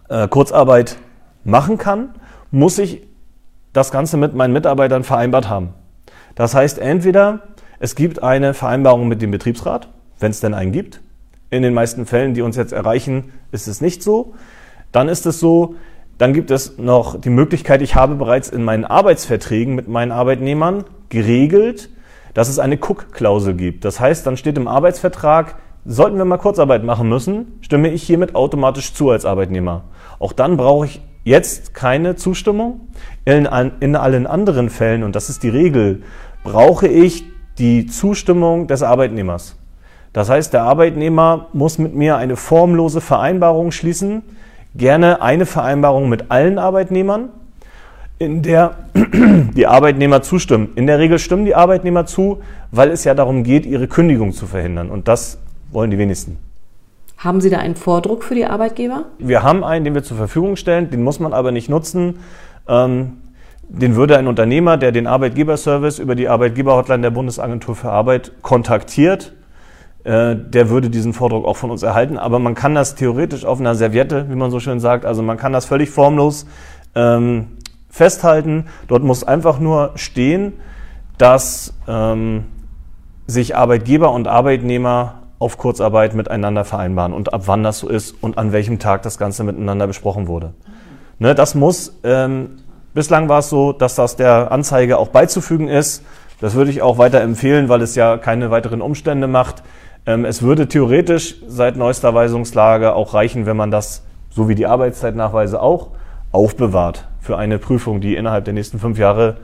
äh, 0.09 0.29
Kurzarbeit 0.29 0.97
machen 1.45 1.77
kann, 1.77 2.15
muss 2.51 2.79
ich 2.79 3.03
das 3.75 3.91
Ganze 3.91 4.17
mit 4.17 4.35
meinen 4.35 4.55
Mitarbeitern 4.55 5.05
vereinbart 5.05 5.51
haben. 5.51 5.75
Das 6.35 6.55
heißt, 6.55 6.79
entweder 6.79 7.41
es 7.79 7.95
gibt 7.95 8.23
eine 8.23 8.55
Vereinbarung 8.55 9.09
mit 9.09 9.23
dem 9.23 9.31
Betriebsrat, 9.31 9.89
wenn 10.21 10.31
es 10.31 10.41
denn 10.41 10.55
einen 10.55 10.73
gibt. 10.73 11.01
In 11.51 11.63
den 11.63 11.75
meisten 11.75 12.07
Fällen, 12.07 12.35
die 12.35 12.43
uns 12.43 12.57
jetzt 12.57 12.73
erreichen, 12.73 13.33
ist 13.51 13.67
es 13.67 13.81
nicht 13.81 14.03
so. 14.03 14.35
Dann 14.93 15.09
ist 15.09 15.27
es 15.27 15.41
so, 15.41 15.75
dann 16.19 16.33
gibt 16.33 16.51
es 16.51 16.79
noch 16.79 17.21
die 17.21 17.31
Möglichkeit, 17.31 17.83
ich 17.83 17.95
habe 17.95 18.15
bereits 18.15 18.49
in 18.49 18.63
meinen 18.63 18.85
Arbeitsverträgen 18.85 19.75
mit 19.75 19.89
meinen 19.89 20.13
Arbeitnehmern 20.13 20.85
geregelt, 21.09 21.91
dass 22.35 22.49
es 22.49 22.59
eine 22.59 22.77
Cook-Klausel 22.77 23.55
gibt. 23.55 23.85
Das 23.85 24.01
heißt, 24.01 24.27
dann 24.27 24.37
steht 24.37 24.57
im 24.57 24.69
Arbeitsvertrag, 24.69 25.57
sollten 25.85 26.17
wir 26.17 26.25
mal 26.25 26.39
Kurzarbeit 26.39 26.85
machen 26.85 27.09
müssen, 27.09 27.59
stimme 27.61 27.91
ich 27.91 28.03
hiermit 28.05 28.35
automatisch 28.35 28.95
zu 28.95 29.11
als 29.11 29.25
Arbeitnehmer. 29.25 29.85
Auch 30.19 30.33
dann 30.33 30.57
brauche 30.57 30.87
ich 30.87 31.01
jetzt 31.25 31.75
keine 31.75 32.17
Zustimmung. 32.17 32.89
In, 33.25 33.49
in 33.81 33.97
allen 33.97 34.27
anderen 34.27 34.69
Fällen, 34.69 35.03
und 35.03 35.15
das 35.15 35.31
ist 35.31 35.43
die 35.43 35.49
Regel, 35.49 36.03
brauche 36.43 36.89
ich 36.89 37.25
die 37.59 37.87
Zustimmung 37.87 38.67
des 38.67 38.83
Arbeitnehmers. 38.83 39.57
Das 40.13 40.29
heißt, 40.29 40.53
der 40.53 40.63
Arbeitnehmer 40.63 41.49
muss 41.53 41.79
mit 41.79 41.95
mir 41.95 42.17
eine 42.17 42.37
formlose 42.37 43.01
Vereinbarung 43.01 43.71
schließen, 43.71 44.23
gerne 44.75 45.23
eine 45.23 45.47
Vereinbarung 45.47 46.09
mit 46.09 46.31
allen 46.31 46.59
Arbeitnehmern, 46.59 47.29
in 48.19 48.43
der 48.43 48.77
die 48.95 49.67
Arbeitnehmer 49.67 50.23
zustimmen. 50.23 50.71
In 50.77 50.87
der 50.87 50.99
Regel 50.99 51.19
stimmen 51.19 51.45
die 51.45 51.55
Arbeitnehmer 51.55 52.07
zu, 52.07 52.41
weil 52.71 52.91
es 52.91 53.05
ja 53.05 53.15
darum 53.15 53.43
geht, 53.43 53.67
ihre 53.67 53.89
Kündigung 53.89 54.33
zu 54.33 54.47
verhindern. 54.47 54.91
Und 54.91 55.09
das 55.09 55.39
wollen 55.71 55.91
die 55.91 55.99
wenigsten. 55.99 56.39
Haben 57.23 57.41
Sie 57.41 57.51
da 57.51 57.59
einen 57.59 57.77
Vordruck 57.77 58.25
für 58.25 58.35
die 58.35 58.47
Arbeitgeber? 58.47 59.05
Wir 59.19 59.45
haben 59.45 59.63
einen, 59.63 59.85
den 59.85 59.95
wir 59.95 60.03
zur 60.03 60.17
Verfügung 60.17 60.57
stellen, 60.57 60.91
den 60.91 61.05
muss 61.05 61.21
man 61.21 61.33
aber 61.33 61.53
nicht 61.53 61.69
nutzen. 61.69 62.19
Ähm, 62.67 63.19
den 63.69 63.95
würde 63.95 64.19
ein 64.19 64.27
Unternehmer, 64.27 64.77
der 64.77 64.91
den 64.91 65.07
Arbeitgeberservice 65.07 66.01
über 66.01 66.17
die 66.17 66.29
Arbeitgeberhotline 66.29 67.01
der 67.01 67.11
Bundesagentur 67.11 67.77
für 67.77 67.93
Arbeit 67.93 68.33
kontaktiert, 68.43 69.35
äh, 70.03 70.35
der 70.35 70.69
würde 70.69 70.91
diesen 70.91 71.13
Vordruck 71.13 71.45
auch 71.45 71.57
von 71.57 71.71
uns 71.71 71.85
erhalten. 71.85 72.19
Aber 72.19 72.41
man 72.41 72.57
kann 72.57 72.75
das 72.75 72.97
theoretisch 72.97 73.45
auf 73.45 73.61
einer 73.61 73.77
Serviette, 73.77 74.29
wie 74.29 74.35
man 74.35 74.51
so 74.51 74.59
schön 74.59 74.81
sagt, 74.81 75.05
also 75.05 75.23
man 75.23 75.37
kann 75.37 75.53
das 75.53 75.65
völlig 75.65 75.91
formlos 75.91 76.45
ähm, 76.97 77.47
festhalten. 77.89 78.67
Dort 78.89 79.05
muss 79.05 79.23
einfach 79.23 79.61
nur 79.61 79.93
stehen, 79.95 80.55
dass 81.19 81.73
ähm, 81.87 82.47
sich 83.29 83.55
Arbeitgeber 83.55 84.11
und 84.11 84.27
Arbeitnehmer 84.27 85.22
auf 85.43 85.59
Kurzarbeit 85.59 86.15
miteinander 86.15 86.65
vereinbaren 86.65 87.13
und 87.13 87.35
ab 87.35 87.43
wann 87.47 87.65
das 87.65 87.81
so 87.81 87.89
ist 87.89 88.15
und 88.23 88.39
an 88.39 88.53
welchem 88.53 88.79
Tag 88.79 89.03
das 89.03 89.19
Ganze 89.19 89.43
miteinander 89.43 89.89
besprochen 89.89 90.29
wurde. 90.29 90.55
Ne, 91.19 91.35
das 91.35 91.57
muss, 91.57 91.99
ähm, 92.05 92.59
bislang 92.95 93.29
war 93.29 93.41
es 93.41 93.51
so, 93.51 93.73
dass 93.73 93.97
das 93.97 94.15
der 94.15 94.53
Anzeige 94.53 94.99
auch 94.99 95.09
beizufügen 95.09 95.67
ist. 95.67 96.05
Das 96.41 96.55
würde 96.55 96.71
ich 96.71 96.81
auch 96.81 96.97
weiter 96.97 97.21
empfehlen, 97.21 97.69
weil 97.69 97.83
es 97.83 97.97
ja 97.97 98.19
keine 98.19 98.53
weiteren 98.53 98.81
Umstände 98.81 99.27
macht. 99.27 99.65
Ähm, 100.07 100.25
es 100.25 100.43
würde 100.43 100.69
theoretisch 100.69 101.37
seit 101.49 101.77
neuester 101.77 102.15
Weisungslage 102.15 102.95
auch 102.95 103.13
reichen, 103.13 103.45
wenn 103.45 103.57
man 103.57 103.73
das, 103.73 104.05
so 104.31 104.49
wie 104.49 104.55
die 104.55 104.67
Arbeitszeitnachweise 104.67 105.61
auch, 105.61 105.89
aufbewahrt 106.31 107.09
für 107.21 107.37
eine 107.37 107.59
Prüfung, 107.59 108.01
die 108.01 108.15
innerhalb 108.15 108.45
der 108.45 108.55
nächsten 108.55 108.79
fünf 108.79 108.97
Jahre 108.97 109.39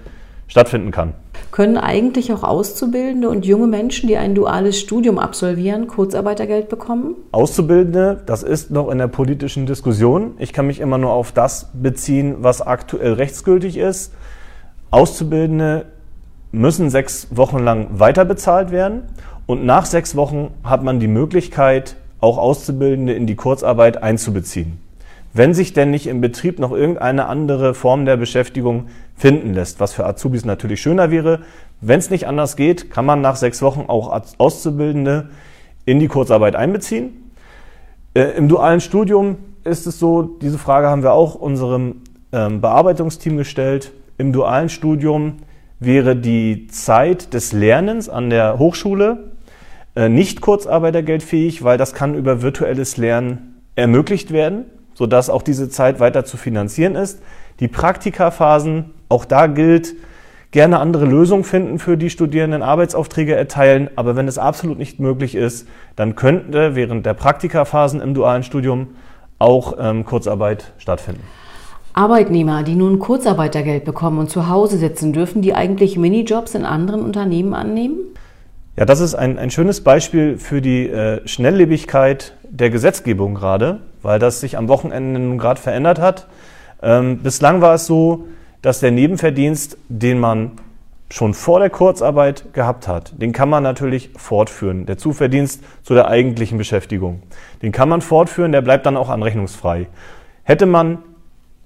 stattfinden 0.48 0.90
kann. 0.90 1.14
Können 1.52 1.76
eigentlich 1.78 2.32
auch 2.32 2.42
Auszubildende 2.42 3.28
und 3.28 3.46
junge 3.46 3.68
Menschen, 3.68 4.08
die 4.08 4.16
ein 4.16 4.34
duales 4.34 4.78
Studium 4.78 5.18
absolvieren, 5.18 5.86
Kurzarbeitergeld 5.86 6.68
bekommen? 6.68 7.14
Auszubildende, 7.32 8.22
das 8.26 8.42
ist 8.42 8.70
noch 8.70 8.90
in 8.90 8.98
der 8.98 9.06
politischen 9.06 9.66
Diskussion. 9.66 10.32
Ich 10.38 10.52
kann 10.52 10.66
mich 10.66 10.80
immer 10.80 10.98
nur 10.98 11.12
auf 11.12 11.32
das 11.32 11.68
beziehen, 11.74 12.36
was 12.40 12.60
aktuell 12.60 13.12
rechtsgültig 13.12 13.76
ist. 13.76 14.12
Auszubildende 14.90 15.86
müssen 16.50 16.90
sechs 16.90 17.28
Wochen 17.30 17.58
lang 17.58 17.86
weiter 17.92 18.24
bezahlt 18.24 18.70
werden 18.70 19.02
und 19.46 19.64
nach 19.64 19.86
sechs 19.86 20.16
Wochen 20.16 20.50
hat 20.64 20.82
man 20.82 20.98
die 20.98 21.08
Möglichkeit, 21.08 21.96
auch 22.20 22.38
Auszubildende 22.38 23.12
in 23.12 23.26
die 23.26 23.36
Kurzarbeit 23.36 24.02
einzubeziehen 24.02 24.78
wenn 25.32 25.54
sich 25.54 25.72
denn 25.72 25.90
nicht 25.90 26.06
im 26.06 26.20
Betrieb 26.20 26.58
noch 26.58 26.72
irgendeine 26.72 27.26
andere 27.26 27.74
Form 27.74 28.04
der 28.04 28.16
Beschäftigung 28.16 28.86
finden 29.18 29.52
lässt, 29.52 29.80
was 29.80 29.92
für 29.92 30.06
Azubis 30.06 30.44
natürlich 30.44 30.80
schöner 30.80 31.10
wäre. 31.10 31.40
Wenn 31.80 31.98
es 31.98 32.08
nicht 32.08 32.26
anders 32.26 32.56
geht, 32.56 32.90
kann 32.90 33.04
man 33.04 33.20
nach 33.20 33.36
sechs 33.36 33.60
Wochen 33.60 33.84
auch 33.88 34.22
Auszubildende 34.38 35.28
in 35.84 36.00
die 36.00 36.08
Kurzarbeit 36.08 36.56
einbeziehen. 36.56 37.30
Äh, 38.14 38.36
Im 38.36 38.48
dualen 38.48 38.80
Studium 38.80 39.36
ist 39.64 39.86
es 39.86 39.98
so, 39.98 40.22
diese 40.22 40.58
Frage 40.58 40.88
haben 40.88 41.02
wir 41.02 41.12
auch 41.12 41.34
unserem 41.34 42.02
ähm, 42.32 42.60
Bearbeitungsteam 42.60 43.36
gestellt. 43.36 43.92
Im 44.16 44.32
dualen 44.32 44.68
Studium 44.68 45.38
wäre 45.80 46.16
die 46.16 46.68
Zeit 46.68 47.34
des 47.34 47.52
Lernens 47.52 48.08
an 48.08 48.30
der 48.30 48.58
Hochschule 48.58 49.32
äh, 49.94 50.08
nicht 50.08 50.40
kurzarbeitergeldfähig, 50.40 51.62
weil 51.62 51.76
das 51.76 51.92
kann 51.92 52.14
über 52.14 52.42
virtuelles 52.42 52.96
Lernen 52.96 53.60
ermöglicht 53.74 54.32
werden 54.32 54.66
sodass 54.98 55.30
auch 55.30 55.42
diese 55.42 55.68
Zeit 55.68 56.00
weiter 56.00 56.24
zu 56.24 56.36
finanzieren 56.36 56.96
ist. 56.96 57.22
Die 57.60 57.68
Praktikaphasen, 57.68 58.86
auch 59.08 59.24
da 59.24 59.46
gilt, 59.46 59.94
gerne 60.50 60.78
andere 60.78 61.04
Lösungen 61.04 61.44
finden 61.44 61.78
für 61.78 61.96
die 61.96 62.10
Studierenden, 62.10 62.62
Arbeitsaufträge 62.62 63.34
erteilen, 63.34 63.90
aber 63.96 64.16
wenn 64.16 64.28
es 64.28 64.38
absolut 64.38 64.78
nicht 64.78 64.98
möglich 64.98 65.34
ist, 65.34 65.68
dann 65.96 66.14
könnte 66.14 66.74
während 66.74 67.04
der 67.04 67.14
Praktikaphasen 67.14 68.00
im 68.00 68.14
dualen 68.14 68.42
Studium 68.42 68.88
auch 69.38 69.74
ähm, 69.78 70.04
Kurzarbeit 70.04 70.72
stattfinden. 70.78 71.22
Arbeitnehmer, 71.92 72.62
die 72.62 72.76
nun 72.76 72.98
Kurzarbeitergeld 72.98 73.84
bekommen 73.84 74.18
und 74.18 74.30
zu 74.30 74.48
Hause 74.48 74.78
sitzen, 74.78 75.12
dürfen 75.12 75.42
die 75.42 75.54
eigentlich 75.54 75.98
Minijobs 75.98 76.54
in 76.54 76.64
anderen 76.64 77.02
Unternehmen 77.02 77.54
annehmen? 77.54 77.98
Ja, 78.76 78.84
das 78.84 79.00
ist 79.00 79.16
ein, 79.16 79.38
ein 79.38 79.50
schönes 79.50 79.82
Beispiel 79.82 80.38
für 80.38 80.62
die 80.62 80.88
äh, 80.88 81.26
Schnelllebigkeit 81.26 82.34
der 82.48 82.70
Gesetzgebung 82.70 83.34
gerade, 83.34 83.80
weil 84.02 84.20
das 84.20 84.40
sich 84.40 84.56
am 84.56 84.68
Wochenende 84.68 85.18
nun 85.18 85.38
gerade 85.38 85.60
verändert 85.60 86.00
hat. 86.00 86.28
Ähm, 86.80 87.18
bislang 87.18 87.60
war 87.60 87.74
es 87.74 87.86
so, 87.86 88.26
dass 88.62 88.80
der 88.80 88.90
Nebenverdienst, 88.90 89.78
den 89.88 90.18
man 90.18 90.52
schon 91.10 91.32
vor 91.32 91.58
der 91.58 91.70
Kurzarbeit 91.70 92.52
gehabt 92.52 92.86
hat, 92.86 93.20
den 93.20 93.32
kann 93.32 93.48
man 93.48 93.62
natürlich 93.62 94.10
fortführen. 94.16 94.84
Der 94.86 94.98
Zuverdienst 94.98 95.62
zu 95.82 95.94
der 95.94 96.08
eigentlichen 96.08 96.58
Beschäftigung. 96.58 97.22
Den 97.62 97.72
kann 97.72 97.88
man 97.88 98.02
fortführen, 98.02 98.52
der 98.52 98.60
bleibt 98.60 98.84
dann 98.84 98.96
auch 98.96 99.08
anrechnungsfrei. 99.08 99.86
Hätte 100.44 100.66
man 100.66 100.98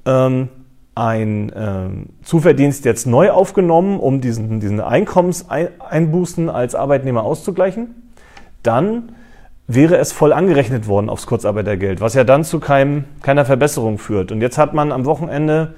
ähm, 0.06 0.48
ein 0.94 1.50
ähm, 1.56 2.06
Zuverdienst 2.22 2.84
jetzt 2.84 3.06
neu 3.06 3.30
aufgenommen, 3.30 3.98
um 3.98 4.20
diesen, 4.20 4.60
diesen 4.60 4.80
Einkommenseinbußen 4.80 6.48
als 6.48 6.74
Arbeitnehmer 6.74 7.24
auszugleichen, 7.24 8.12
dann 8.62 9.12
wäre 9.66 9.96
es 9.96 10.12
voll 10.12 10.32
angerechnet 10.32 10.86
worden 10.86 11.08
aufs 11.08 11.26
Kurzarbeitergeld, 11.26 12.00
was 12.00 12.14
ja 12.14 12.24
dann 12.24 12.44
zu 12.44 12.60
keinem, 12.60 13.04
keiner 13.22 13.44
Verbesserung 13.44 13.98
führt. 13.98 14.30
Und 14.30 14.40
jetzt 14.40 14.58
hat 14.58 14.74
man 14.74 14.92
am 14.92 15.04
Wochenende, 15.06 15.74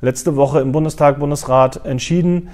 letzte 0.00 0.36
Woche 0.36 0.60
im 0.60 0.72
Bundestag, 0.72 1.18
Bundesrat 1.18 1.84
entschieden, 1.84 2.48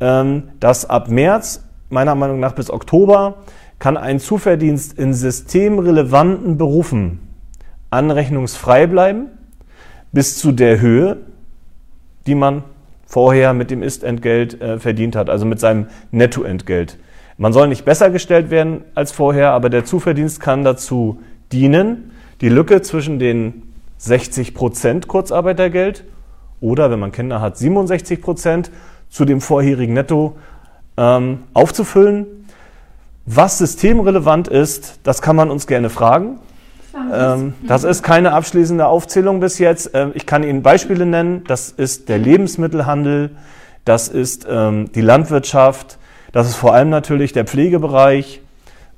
ähm, 0.00 0.44
dass 0.60 0.88
ab 0.88 1.08
März, 1.08 1.64
meiner 1.88 2.14
Meinung 2.14 2.40
nach 2.40 2.52
bis 2.52 2.70
Oktober, 2.70 3.36
kann 3.78 3.96
ein 3.96 4.20
Zuverdienst 4.20 4.98
in 4.98 5.14
systemrelevanten 5.14 6.58
Berufen 6.58 7.20
anrechnungsfrei 7.90 8.86
bleiben, 8.86 9.26
bis 10.12 10.38
zu 10.38 10.52
der 10.52 10.80
Höhe, 10.80 11.18
die 12.26 12.34
man 12.34 12.62
vorher 13.06 13.54
mit 13.54 13.70
dem 13.70 13.82
Ist-Entgelt 13.82 14.60
äh, 14.60 14.78
verdient 14.78 15.16
hat, 15.16 15.30
also 15.30 15.44
mit 15.44 15.58
seinem 15.58 15.86
Nettoentgelt. 16.12 16.98
Man 17.38 17.52
soll 17.52 17.68
nicht 17.68 17.84
besser 17.84 18.10
gestellt 18.10 18.50
werden 18.50 18.84
als 18.94 19.12
vorher, 19.12 19.50
aber 19.50 19.70
der 19.70 19.84
Zuverdienst 19.84 20.40
kann 20.40 20.62
dazu 20.62 21.20
dienen, 21.52 22.12
die 22.40 22.48
Lücke 22.48 22.82
zwischen 22.82 23.18
den 23.18 23.62
60 23.96 24.54
Prozent 24.54 25.08
Kurzarbeitergeld 25.08 26.04
oder, 26.60 26.90
wenn 26.90 26.98
man 26.98 27.12
Kinder 27.12 27.40
hat, 27.40 27.56
67 27.58 28.20
Prozent 28.20 28.70
zu 29.08 29.24
dem 29.24 29.40
vorherigen 29.40 29.94
Netto 29.94 30.36
ähm, 30.96 31.44
aufzufüllen. 31.54 32.26
Was 33.26 33.58
systemrelevant 33.58 34.48
ist, 34.48 34.98
das 35.02 35.22
kann 35.22 35.36
man 35.36 35.50
uns 35.50 35.66
gerne 35.66 35.90
fragen. 35.90 36.38
Ähm, 37.12 37.54
das 37.66 37.84
ist 37.84 38.02
keine 38.02 38.32
abschließende 38.32 38.86
Aufzählung 38.86 39.40
bis 39.40 39.58
jetzt. 39.58 39.90
Ähm, 39.94 40.12
ich 40.14 40.26
kann 40.26 40.42
Ihnen 40.42 40.62
Beispiele 40.62 41.06
nennen. 41.06 41.44
Das 41.46 41.70
ist 41.70 42.08
der 42.08 42.18
Lebensmittelhandel, 42.18 43.30
das 43.84 44.08
ist 44.08 44.46
ähm, 44.48 44.90
die 44.92 45.00
Landwirtschaft, 45.00 45.98
das 46.32 46.48
ist 46.48 46.56
vor 46.56 46.74
allem 46.74 46.90
natürlich 46.90 47.32
der 47.32 47.44
Pflegebereich. 47.44 48.40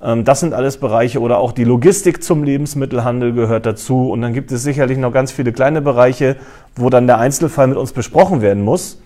Ähm, 0.03 0.25
das 0.25 0.41
sind 0.41 0.55
alles 0.55 0.79
Bereiche 0.79 1.21
oder 1.21 1.39
auch 1.39 1.53
die 1.53 1.65
Logistik 1.65 2.23
zum 2.23 2.43
Lebensmittelhandel 2.43 3.33
gehört 3.33 3.67
dazu. 3.67 4.11
Und 4.11 4.23
dann 4.23 4.33
gibt 4.33 4.53
es 4.53 4.63
sicherlich 4.63 4.99
noch 4.99 5.13
ganz 5.13 5.33
viele 5.33 5.53
kleine 5.53 5.81
Bereiche, 5.81 6.37
wo 6.75 6.91
dann 6.91 7.07
der 7.07 7.19
Einzelfall 7.19 7.69
mit 7.69 7.77
uns 7.77 7.93
besprochen 7.93 8.43
werden 8.43 8.65
muss. 8.65 9.01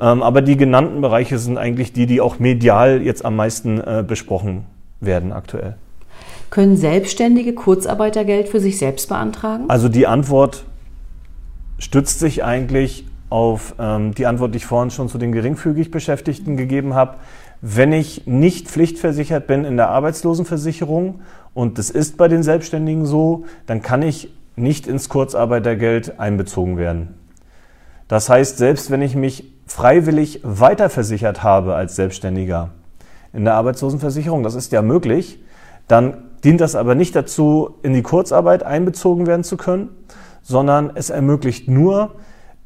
Ähm, 0.00 0.22
aber 0.22 0.42
die 0.42 0.56
genannten 0.56 1.00
Bereiche 1.00 1.38
sind 1.38 1.58
eigentlich 1.58 1.92
die, 1.92 2.06
die 2.06 2.20
auch 2.20 2.38
medial 2.38 3.02
jetzt 3.02 3.24
am 3.24 3.36
meisten 3.36 3.80
äh, 3.80 4.04
besprochen 4.06 4.64
werden 5.00 5.32
aktuell. 5.32 5.76
Können 6.50 6.76
Selbstständige 6.76 7.52
Kurzarbeitergeld 7.54 8.48
für 8.48 8.60
sich 8.60 8.78
selbst 8.78 9.08
beantragen? 9.08 9.64
Also 9.68 9.88
die 9.88 10.06
Antwort 10.06 10.64
stützt 11.78 12.18
sich 12.18 12.42
eigentlich 12.42 13.04
auf 13.30 13.74
ähm, 13.78 14.14
die 14.14 14.26
Antwort, 14.26 14.54
die 14.54 14.58
ich 14.58 14.66
vorhin 14.66 14.90
schon 14.90 15.08
zu 15.08 15.18
den 15.18 15.32
geringfügig 15.32 15.90
Beschäftigten 15.90 16.56
gegeben 16.56 16.94
habe. 16.94 17.16
Wenn 17.60 17.92
ich 17.92 18.26
nicht 18.26 18.68
pflichtversichert 18.68 19.46
bin 19.46 19.64
in 19.64 19.76
der 19.76 19.88
Arbeitslosenversicherung 19.88 21.20
und 21.54 21.78
das 21.78 21.90
ist 21.90 22.16
bei 22.16 22.28
den 22.28 22.42
Selbstständigen 22.42 23.04
so, 23.04 23.46
dann 23.66 23.82
kann 23.82 24.02
ich 24.02 24.32
nicht 24.54 24.86
ins 24.86 25.08
Kurzarbeitergeld 25.08 26.20
einbezogen 26.20 26.76
werden. 26.76 27.14
Das 28.06 28.28
heißt, 28.28 28.58
selbst 28.58 28.90
wenn 28.90 29.02
ich 29.02 29.16
mich 29.16 29.52
freiwillig 29.66 30.40
weiterversichert 30.42 31.42
habe 31.42 31.74
als 31.74 31.96
Selbstständiger 31.96 32.70
in 33.32 33.44
der 33.44 33.54
Arbeitslosenversicherung, 33.54 34.42
das 34.42 34.54
ist 34.54 34.72
ja 34.72 34.82
möglich, 34.82 35.40
dann 35.88 36.24
dient 36.44 36.60
das 36.60 36.74
aber 36.74 36.94
nicht 36.94 37.14
dazu, 37.16 37.74
in 37.82 37.92
die 37.92 38.02
Kurzarbeit 38.02 38.62
einbezogen 38.62 39.26
werden 39.26 39.44
zu 39.44 39.56
können, 39.56 39.90
sondern 40.42 40.92
es 40.94 41.10
ermöglicht 41.10 41.68
nur, 41.68 42.14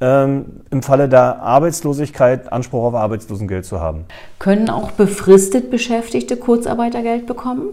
ähm, 0.02 0.46
im 0.70 0.82
Falle 0.82 1.08
der 1.08 1.40
Arbeitslosigkeit 1.42 2.52
Anspruch 2.52 2.82
auf 2.82 2.94
Arbeitslosengeld 2.94 3.64
zu 3.64 3.80
haben. 3.80 4.04
Können 4.40 4.68
auch 4.68 4.90
befristet 4.90 5.70
Beschäftigte 5.70 6.36
Kurzarbeitergeld 6.36 7.26
bekommen? 7.26 7.68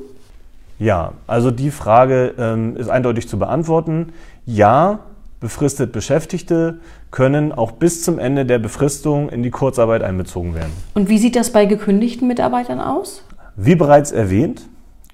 Ja, 0.78 1.14
also 1.26 1.50
die 1.50 1.72
Frage 1.72 2.36
ähm, 2.38 2.78
ist 2.78 2.88
eindeutig 2.88 3.28
zu 3.28 3.40
beantworten. 3.40 4.14
Ja, 4.46 5.00
befristet 5.40 5.92
Beschäftigte 5.92 6.80
können 7.10 7.52
auch 7.52 7.72
bis 7.72 8.04
zum 8.04 8.20
Ende 8.20 8.46
der 8.46 8.60
Befristung 8.60 9.30
in 9.30 9.42
die 9.42 9.50
Kurzarbeit 9.50 10.04
einbezogen 10.04 10.54
werden. 10.54 10.72
Und 10.94 11.10
wie 11.10 11.18
sieht 11.18 11.36
das 11.36 11.52
bei 11.52 11.66
gekündigten 11.66 12.28
Mitarbeitern 12.28 12.80
aus? 12.80 13.24
Wie 13.56 13.76
bereits 13.76 14.12
erwähnt, 14.12 14.68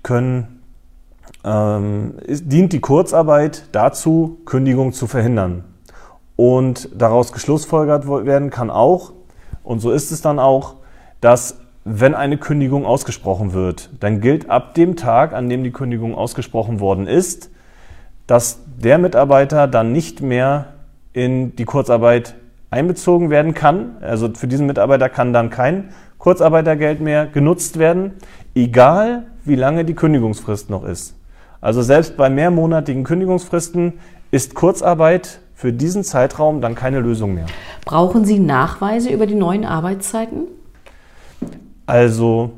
können, 0.03 0.61
ähm, 1.45 2.15
dient 2.27 2.73
die 2.73 2.81
Kurzarbeit 2.81 3.63
dazu, 3.71 4.37
Kündigung 4.45 4.91
zu 4.91 5.07
verhindern. 5.07 5.63
Und 6.35 6.89
daraus 6.93 7.31
geschlussfolgert 7.31 8.07
werden 8.07 8.49
kann 8.49 8.69
auch, 8.69 9.13
und 9.63 9.79
so 9.79 9.91
ist 9.91 10.11
es 10.11 10.21
dann 10.21 10.39
auch, 10.39 10.75
dass 11.21 11.59
wenn 11.85 12.15
eine 12.15 12.37
Kündigung 12.37 12.85
ausgesprochen 12.85 13.53
wird, 13.53 13.89
dann 13.99 14.19
gilt 14.19 14.49
ab 14.49 14.73
dem 14.73 14.95
Tag, 14.95 15.33
an 15.33 15.49
dem 15.49 15.63
die 15.63 15.71
Kündigung 15.71 16.15
ausgesprochen 16.15 16.79
worden 16.79 17.07
ist, 17.07 17.51
dass 18.27 18.59
der 18.77 18.97
Mitarbeiter 18.97 19.67
dann 19.67 19.91
nicht 19.91 20.21
mehr 20.21 20.73
in 21.13 21.55
die 21.55 21.65
Kurzarbeit 21.65 22.35
einbezogen 22.71 23.29
werden 23.29 23.53
kann. 23.53 23.97
Also 24.01 24.29
für 24.33 24.47
diesen 24.47 24.65
Mitarbeiter 24.65 25.09
kann 25.09 25.31
dann 25.31 25.49
kein 25.49 25.89
Kurzarbeitergeld 26.17 27.01
mehr 27.01 27.27
genutzt 27.27 27.77
werden, 27.77 28.13
egal 28.55 29.27
wie 29.43 29.55
lange 29.55 29.85
die 29.85 29.93
Kündigungsfrist 29.93 30.71
noch 30.71 30.83
ist. 30.83 31.15
Also 31.61 31.81
selbst 31.83 32.17
bei 32.17 32.29
mehrmonatigen 32.29 33.03
Kündigungsfristen 33.03 33.93
ist 34.31 34.55
Kurzarbeit 34.55 35.39
für 35.55 35.73
diesen 35.73 36.03
Zeitraum 36.03 36.61
dann 36.61 36.75
keine 36.75 36.99
Lösung 36.99 37.33
mehr. 37.33 37.45
Brauchen 37.85 38.25
Sie 38.25 38.39
Nachweise 38.39 39.09
über 39.09 39.25
die 39.25 39.35
neuen 39.35 39.65
Arbeitszeiten? 39.65 40.47
Also 41.85 42.51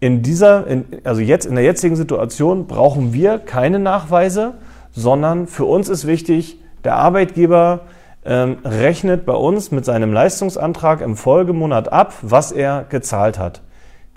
in 0.00 0.22
dieser, 0.22 0.66
in, 0.66 0.84
also 1.04 1.20
jetzt 1.20 1.44
in 1.44 1.56
der 1.56 1.64
jetzigen 1.64 1.96
Situation 1.96 2.66
brauchen 2.66 3.12
wir 3.12 3.38
keine 3.38 3.80
Nachweise, 3.80 4.54
sondern 4.92 5.46
für 5.46 5.64
uns 5.64 5.88
ist 5.88 6.06
wichtig, 6.06 6.60
der 6.84 6.96
Arbeitgeber 6.96 7.80
ähm, 8.24 8.58
rechnet 8.64 9.26
bei 9.26 9.34
uns 9.34 9.72
mit 9.72 9.84
seinem 9.84 10.12
Leistungsantrag 10.12 11.00
im 11.00 11.16
Folgemonat 11.16 11.92
ab, 11.92 12.14
was 12.22 12.52
er 12.52 12.84
gezahlt 12.88 13.38
hat. 13.38 13.62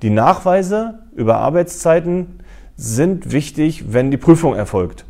Die 0.04 0.10
Nachweise 0.10 1.00
über 1.16 1.38
Arbeitszeiten 1.38 2.40
sind 2.76 3.32
wichtig, 3.32 3.94
wenn 3.94 4.12
die 4.12 4.18
Prüfung 4.18 4.56
erfolgt. 4.56 5.06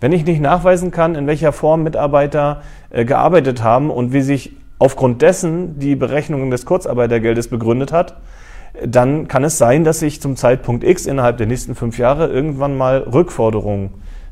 Wenn 0.00 0.12
ich 0.12 0.24
nicht 0.24 0.40
nachweisen 0.40 0.90
kann, 0.90 1.14
in 1.14 1.26
welcher 1.26 1.52
Form 1.52 1.82
Mitarbeiter 1.82 2.62
äh, 2.90 3.04
gearbeitet 3.04 3.62
haben 3.62 3.90
und 3.90 4.12
wie 4.12 4.20
sich 4.20 4.52
aufgrund 4.78 5.22
dessen 5.22 5.78
die 5.78 5.96
Berechnung 5.96 6.50
des 6.50 6.66
Kurzarbeitergeldes 6.66 7.48
begründet 7.48 7.92
hat, 7.92 8.16
dann 8.86 9.26
kann 9.26 9.44
es 9.44 9.58
sein, 9.58 9.82
dass 9.82 10.02
ich 10.02 10.20
zum 10.20 10.36
Zeitpunkt 10.36 10.84
X 10.84 11.06
innerhalb 11.06 11.36
der 11.38 11.46
nächsten 11.46 11.74
fünf 11.74 11.98
Jahre 11.98 12.28
irgendwann 12.28 12.76
mal 12.76 12.98
Rückforderungen 12.98 13.90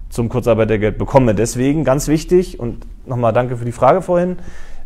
zum 0.09 0.29
Kurzarbeitergeld 0.29 0.99
bekomme. 0.99 1.35
Deswegen 1.35 1.85
ganz 1.85 2.07
wichtig 2.07 2.61
und 2.61 2.87
nochmal 3.07 3.33
danke 3.33 3.57
für 3.57 3.65
die 3.65 3.73
Frage 3.73 4.03
vorhin. 4.03 4.37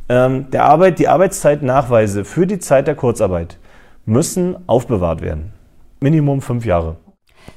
Ähm, 0.09 0.51
der 0.51 0.65
Arbeit, 0.65 0.99
die 0.99 1.09
Arbeitszeitnachweise 1.09 2.25
für 2.25 2.47
die 2.47 2.59
Zeit 2.59 2.87
der 2.87 2.95
Kurzarbeit 2.95 3.59
müssen 4.07 4.57
aufbewahrt 4.67 5.21
werden. 5.21 5.53
Minimum 6.01 6.41
fünf 6.41 6.65
Jahre. 6.65 6.97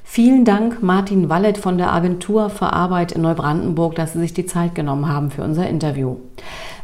Vielen 0.02 0.44
Dank, 0.44 0.82
Martin 0.82 1.28
Wallet 1.28 1.58
von 1.58 1.78
der 1.78 1.92
Agentur 1.92 2.50
für 2.50 2.72
Arbeit 2.72 3.12
in 3.12 3.22
Neubrandenburg, 3.22 3.94
dass 3.94 4.12
Sie 4.12 4.20
sich 4.20 4.34
die 4.34 4.46
Zeit 4.46 4.74
genommen 4.74 5.08
haben 5.08 5.30
für 5.30 5.42
unser 5.42 5.68
Interview. 5.68 6.16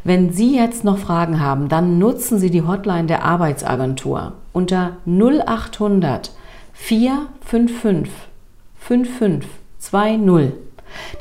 Wenn 0.04 0.32
Sie 0.32 0.56
jetzt 0.56 0.84
noch 0.84 0.98
Fragen 0.98 1.40
haben, 1.40 1.68
dann 1.68 1.98
nutzen 1.98 2.38
Sie 2.38 2.50
die 2.50 2.62
Hotline 2.66 3.06
der 3.06 3.24
Arbeitsagentur 3.24 4.32
unter 4.52 4.96
0800 5.06 6.32
455 6.72 8.10
5520. 8.78 10.69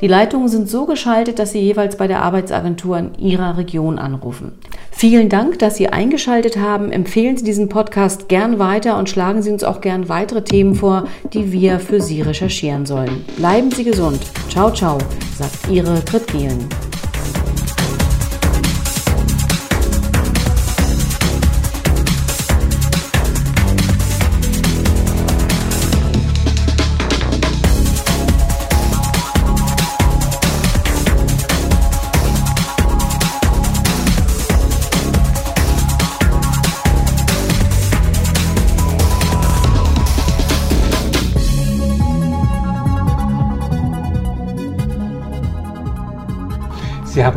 Die 0.00 0.06
Leitungen 0.06 0.48
sind 0.48 0.68
so 0.68 0.86
geschaltet, 0.86 1.38
dass 1.38 1.52
Sie 1.52 1.60
jeweils 1.60 1.96
bei 1.96 2.06
der 2.06 2.22
Arbeitsagentur 2.22 2.98
in 2.98 3.14
Ihrer 3.18 3.56
Region 3.56 3.98
anrufen. 3.98 4.52
Vielen 4.90 5.28
Dank, 5.28 5.58
dass 5.58 5.76
Sie 5.76 5.88
eingeschaltet 5.88 6.58
haben. 6.58 6.92
Empfehlen 6.92 7.36
Sie 7.36 7.44
diesen 7.44 7.68
Podcast 7.68 8.28
gern 8.28 8.58
weiter 8.58 8.98
und 8.98 9.08
schlagen 9.08 9.42
Sie 9.42 9.50
uns 9.50 9.64
auch 9.64 9.80
gern 9.80 10.08
weitere 10.08 10.42
Themen 10.42 10.74
vor, 10.74 11.04
die 11.32 11.52
wir 11.52 11.80
für 11.80 12.00
Sie 12.00 12.20
recherchieren 12.20 12.86
sollen. 12.86 13.24
Bleiben 13.36 13.70
Sie 13.70 13.84
gesund. 13.84 14.20
Ciao, 14.48 14.70
ciao, 14.70 14.98
sagt 15.38 15.70
Ihre 15.70 16.02
Gielen. 16.30 16.89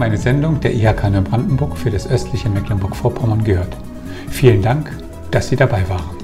Sie 0.04 0.08
haben 0.08 0.16
eine 0.16 0.22
Sendung 0.22 0.60
der 0.60 0.74
IHK 0.74 1.12
Neubrandenburg 1.12 1.78
für 1.78 1.90
das 1.90 2.06
östliche 2.10 2.50
Mecklenburg-Vorpommern 2.50 3.46
gehört. 3.46 3.78
Vielen 4.30 4.62
Dank, 4.62 4.92
dass 5.32 5.48
Sie 5.48 5.56
dabei 5.56 5.88
waren. 5.88 6.23